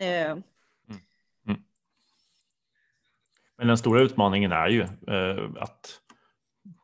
Eh. 0.00 0.30
Mm. 0.30 0.42
Mm. 1.46 1.62
Men 3.58 3.66
den 3.66 3.78
stora 3.78 4.02
utmaningen 4.02 4.52
är 4.52 4.68
ju 4.68 4.82
eh, 4.82 5.62
att 5.62 6.00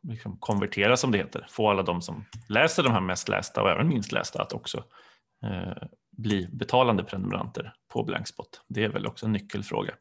liksom 0.03 0.37
konvertera 0.37 0.97
som 0.97 1.11
det 1.11 1.17
heter, 1.17 1.45
få 1.49 1.69
alla 1.69 1.83
de 1.83 2.01
som 2.01 2.25
läser 2.49 2.83
de 2.83 2.91
här 2.91 3.01
mest 3.01 3.29
lästa 3.29 3.63
och 3.63 3.69
även 3.69 3.87
minst 3.87 4.11
lästa 4.11 4.41
att 4.41 4.53
också 4.53 4.83
eh, 5.43 5.87
bli 6.11 6.47
betalande 6.51 7.03
prenumeranter 7.03 7.73
på 7.87 8.03
Blankspot. 8.03 8.61
Det 8.67 8.83
är 8.83 8.89
väl 8.89 9.07
också 9.07 9.25
en 9.25 9.31
nyckelfråga. 9.31 9.93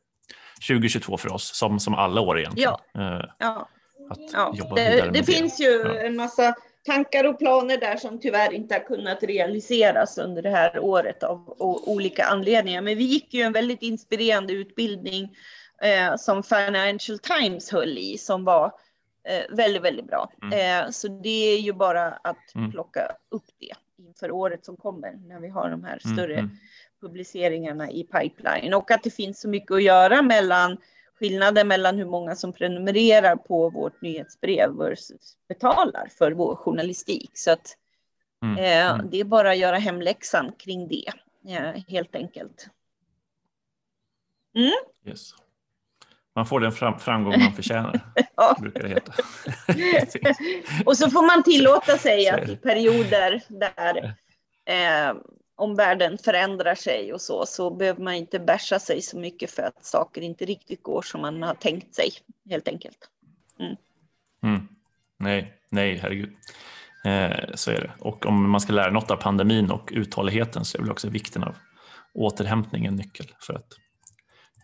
2022 0.68 1.16
för 1.16 1.32
oss, 1.32 1.58
som, 1.58 1.80
som 1.80 1.94
alla 1.94 2.20
år 2.20 2.38
egentligen. 2.38 2.74
Ja. 2.92 3.00
Eh, 3.00 3.24
ja 3.38 3.68
att 4.09 4.32
ja, 4.32 4.54
jobba 4.54 4.74
det, 4.74 4.90
vidare 4.90 5.04
med 5.04 5.14
det. 5.14 5.18
Det 5.20 5.24
finns 5.24 5.61
ju 5.61 5.70
ja. 5.70 5.98
en 5.98 6.16
massa 6.16 6.54
tankar 6.86 7.24
och 7.24 7.38
planer 7.38 7.78
där 7.78 7.96
som 7.96 8.20
tyvärr 8.20 8.52
inte 8.52 8.74
har 8.74 8.80
kunnat 8.80 9.22
realiseras 9.22 10.18
under 10.18 10.42
det 10.42 10.50
här 10.50 10.78
året 10.78 11.22
av 11.22 11.54
olika 11.86 12.24
anledningar. 12.24 12.82
Men 12.82 12.98
vi 12.98 13.04
gick 13.04 13.34
ju 13.34 13.42
en 13.42 13.52
väldigt 13.52 13.82
inspirerande 13.82 14.52
utbildning 14.52 15.36
eh, 15.82 16.16
som 16.16 16.42
Financial 16.42 17.18
Times 17.18 17.72
höll 17.72 17.98
i 17.98 18.18
som 18.18 18.44
var 18.44 18.72
eh, 19.28 19.57
väldigt, 19.57 19.82
väldigt 19.82 20.07
bra. 20.07 20.30
Mm. 20.42 20.84
Eh, 20.84 20.90
så 20.90 21.09
det 21.09 21.54
är 21.54 21.59
ju 21.59 21.72
bara 21.72 22.07
att 22.09 22.54
mm. 22.54 22.70
plocka 22.70 23.12
upp 23.30 23.46
det 23.61 23.72
inför 24.07 24.30
året 24.30 24.64
som 24.64 24.76
kommer 24.76 25.12
när 25.28 25.40
vi 25.40 25.48
har 25.48 25.70
de 25.70 25.84
här 25.84 26.00
mm, 26.04 26.16
större 26.16 26.38
mm. 26.38 26.50
publiceringarna 27.00 27.90
i 27.90 28.04
pipeline 28.04 28.74
och 28.74 28.90
att 28.90 29.02
det 29.02 29.11
finns 29.11 29.40
så 29.40 29.48
mycket 29.48 29.70
att 29.70 29.82
göra 29.82 30.22
mellan 30.22 30.76
skillnaden 31.18 31.68
mellan 31.68 31.98
hur 31.98 32.04
många 32.04 32.36
som 32.36 32.52
prenumererar 32.52 33.36
på 33.36 33.70
vårt 33.70 34.00
nyhetsbrev 34.00 34.70
versus 34.70 35.36
betalar 35.48 36.08
för 36.18 36.32
vår 36.32 36.56
journalistik. 36.56 37.30
Så 37.34 37.50
att 37.50 37.76
mm. 38.42 38.58
eh, 38.58 38.94
mm. 38.94 39.10
det 39.10 39.20
är 39.20 39.24
bara 39.24 39.50
att 39.50 39.58
göra 39.58 39.76
hemläxan 39.76 40.52
kring 40.58 40.88
det, 40.88 41.12
eh, 41.48 41.82
helt 41.88 42.14
enkelt. 42.14 42.68
Mm. 44.56 44.72
Yes. 45.06 45.34
Man 46.34 46.46
får 46.46 46.60
den 46.60 46.72
fram 46.72 46.98
framgång 46.98 47.40
man 47.40 47.52
förtjänar, 47.52 48.00
ja. 48.36 48.56
brukar 48.60 48.82
det 48.82 48.88
heta. 48.88 49.12
Och 50.84 50.96
så 50.96 51.10
får 51.10 51.26
man 51.26 51.42
tillåta 51.42 51.98
sig 51.98 52.28
att 52.30 52.48
i 52.48 52.56
perioder 52.56 53.42
där 53.48 54.16
eh, 54.64 55.14
om 55.57 55.74
världen 55.74 56.18
förändrar 56.18 56.74
sig 56.74 57.12
och 57.12 57.20
så, 57.20 57.46
så 57.46 57.70
behöver 57.70 58.02
man 58.02 58.14
inte 58.14 58.38
bärsa 58.38 58.78
sig 58.78 59.02
så 59.02 59.18
mycket 59.18 59.50
för 59.50 59.62
att 59.62 59.84
saker 59.84 60.20
inte 60.20 60.44
riktigt 60.44 60.82
går 60.82 61.02
som 61.02 61.20
man 61.20 61.42
har 61.42 61.54
tänkt 61.54 61.94
sig, 61.94 62.11
helt 62.50 62.68
enkelt. 62.68 62.98
Mm. 63.59 63.76
Mm. 64.42 64.68
Nej, 65.18 65.54
nej, 65.70 65.96
herregud. 65.96 66.32
Eh, 67.04 67.54
så 67.54 67.70
är 67.70 67.80
det. 67.80 67.92
Och 67.98 68.26
om 68.26 68.50
man 68.50 68.61
ska 68.61 68.72
lära 68.72 68.90
något 68.90 69.11
av 69.11 69.16
pandemin 69.16 69.70
och 69.70 69.88
uthålligheten 69.92 70.64
så 70.64 70.78
är 70.78 70.82
väl 70.82 70.90
också 70.90 71.09
vikten 71.09 71.44
av 71.44 71.57
återhämtning 72.14 72.86
en 72.86 72.96
nyckel 72.96 73.26
för 73.40 73.54
att 73.54 73.72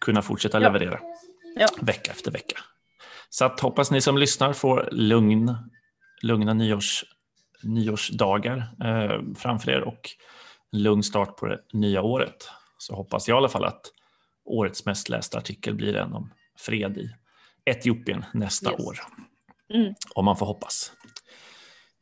kunna 0.01 0.22
fortsätta 0.22 0.61
ja. 0.61 0.72
leverera 0.72 1.01
ja. 1.57 1.68
vecka 1.80 2.11
efter 2.11 2.30
vecka. 2.30 2.57
Så 3.30 3.45
att 3.45 3.61
hoppas 3.61 3.90
ni 3.90 4.01
som 4.01 4.18
lyssnar 4.18 4.53
får 4.53 4.88
lugn, 4.93 5.57
lugna 6.22 6.55
nyårs, 6.55 7.05
nyårsdagar 7.62 8.57
eh, 8.84 9.34
framför 9.36 9.70
er 9.70 9.80
och 9.80 10.11
lugn 10.73 11.03
start 11.03 11.37
på 11.37 11.47
det 11.47 11.61
nya 11.73 12.03
året. 12.03 12.49
Så 12.79 12.95
hoppas 12.95 13.29
jag 13.29 13.37
i 13.37 13.39
alla 13.39 13.49
fall 13.49 13.64
att 13.64 13.93
årets 14.45 14.87
mest 14.87 15.09
lästa 15.09 15.39
artikel 15.39 15.75
blir 15.75 15.97
en 15.97 16.12
om 16.12 16.33
fred 16.59 16.99
i 16.99 17.14
Etiopien 17.64 18.25
nästa 18.33 18.70
yes. 18.70 18.87
år. 18.87 18.99
Mm. 19.75 19.95
Om 20.14 20.25
man 20.25 20.37
får 20.37 20.47
hoppas. 20.47 20.93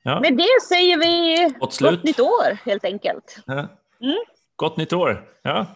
Ja. 0.03 0.21
Med 0.21 0.37
det 0.37 0.63
säger 0.69 0.99
vi 0.99 1.45
gott, 1.59 1.79
gott 1.79 2.03
nytt 2.03 2.21
år 2.21 2.59
helt 2.65 2.85
enkelt. 2.85 3.39
Ja. 3.47 3.69
Mm. 4.01 4.19
Gott 4.57 4.77
nytt 4.77 4.93
år. 4.93 5.29
Ja. 5.43 5.67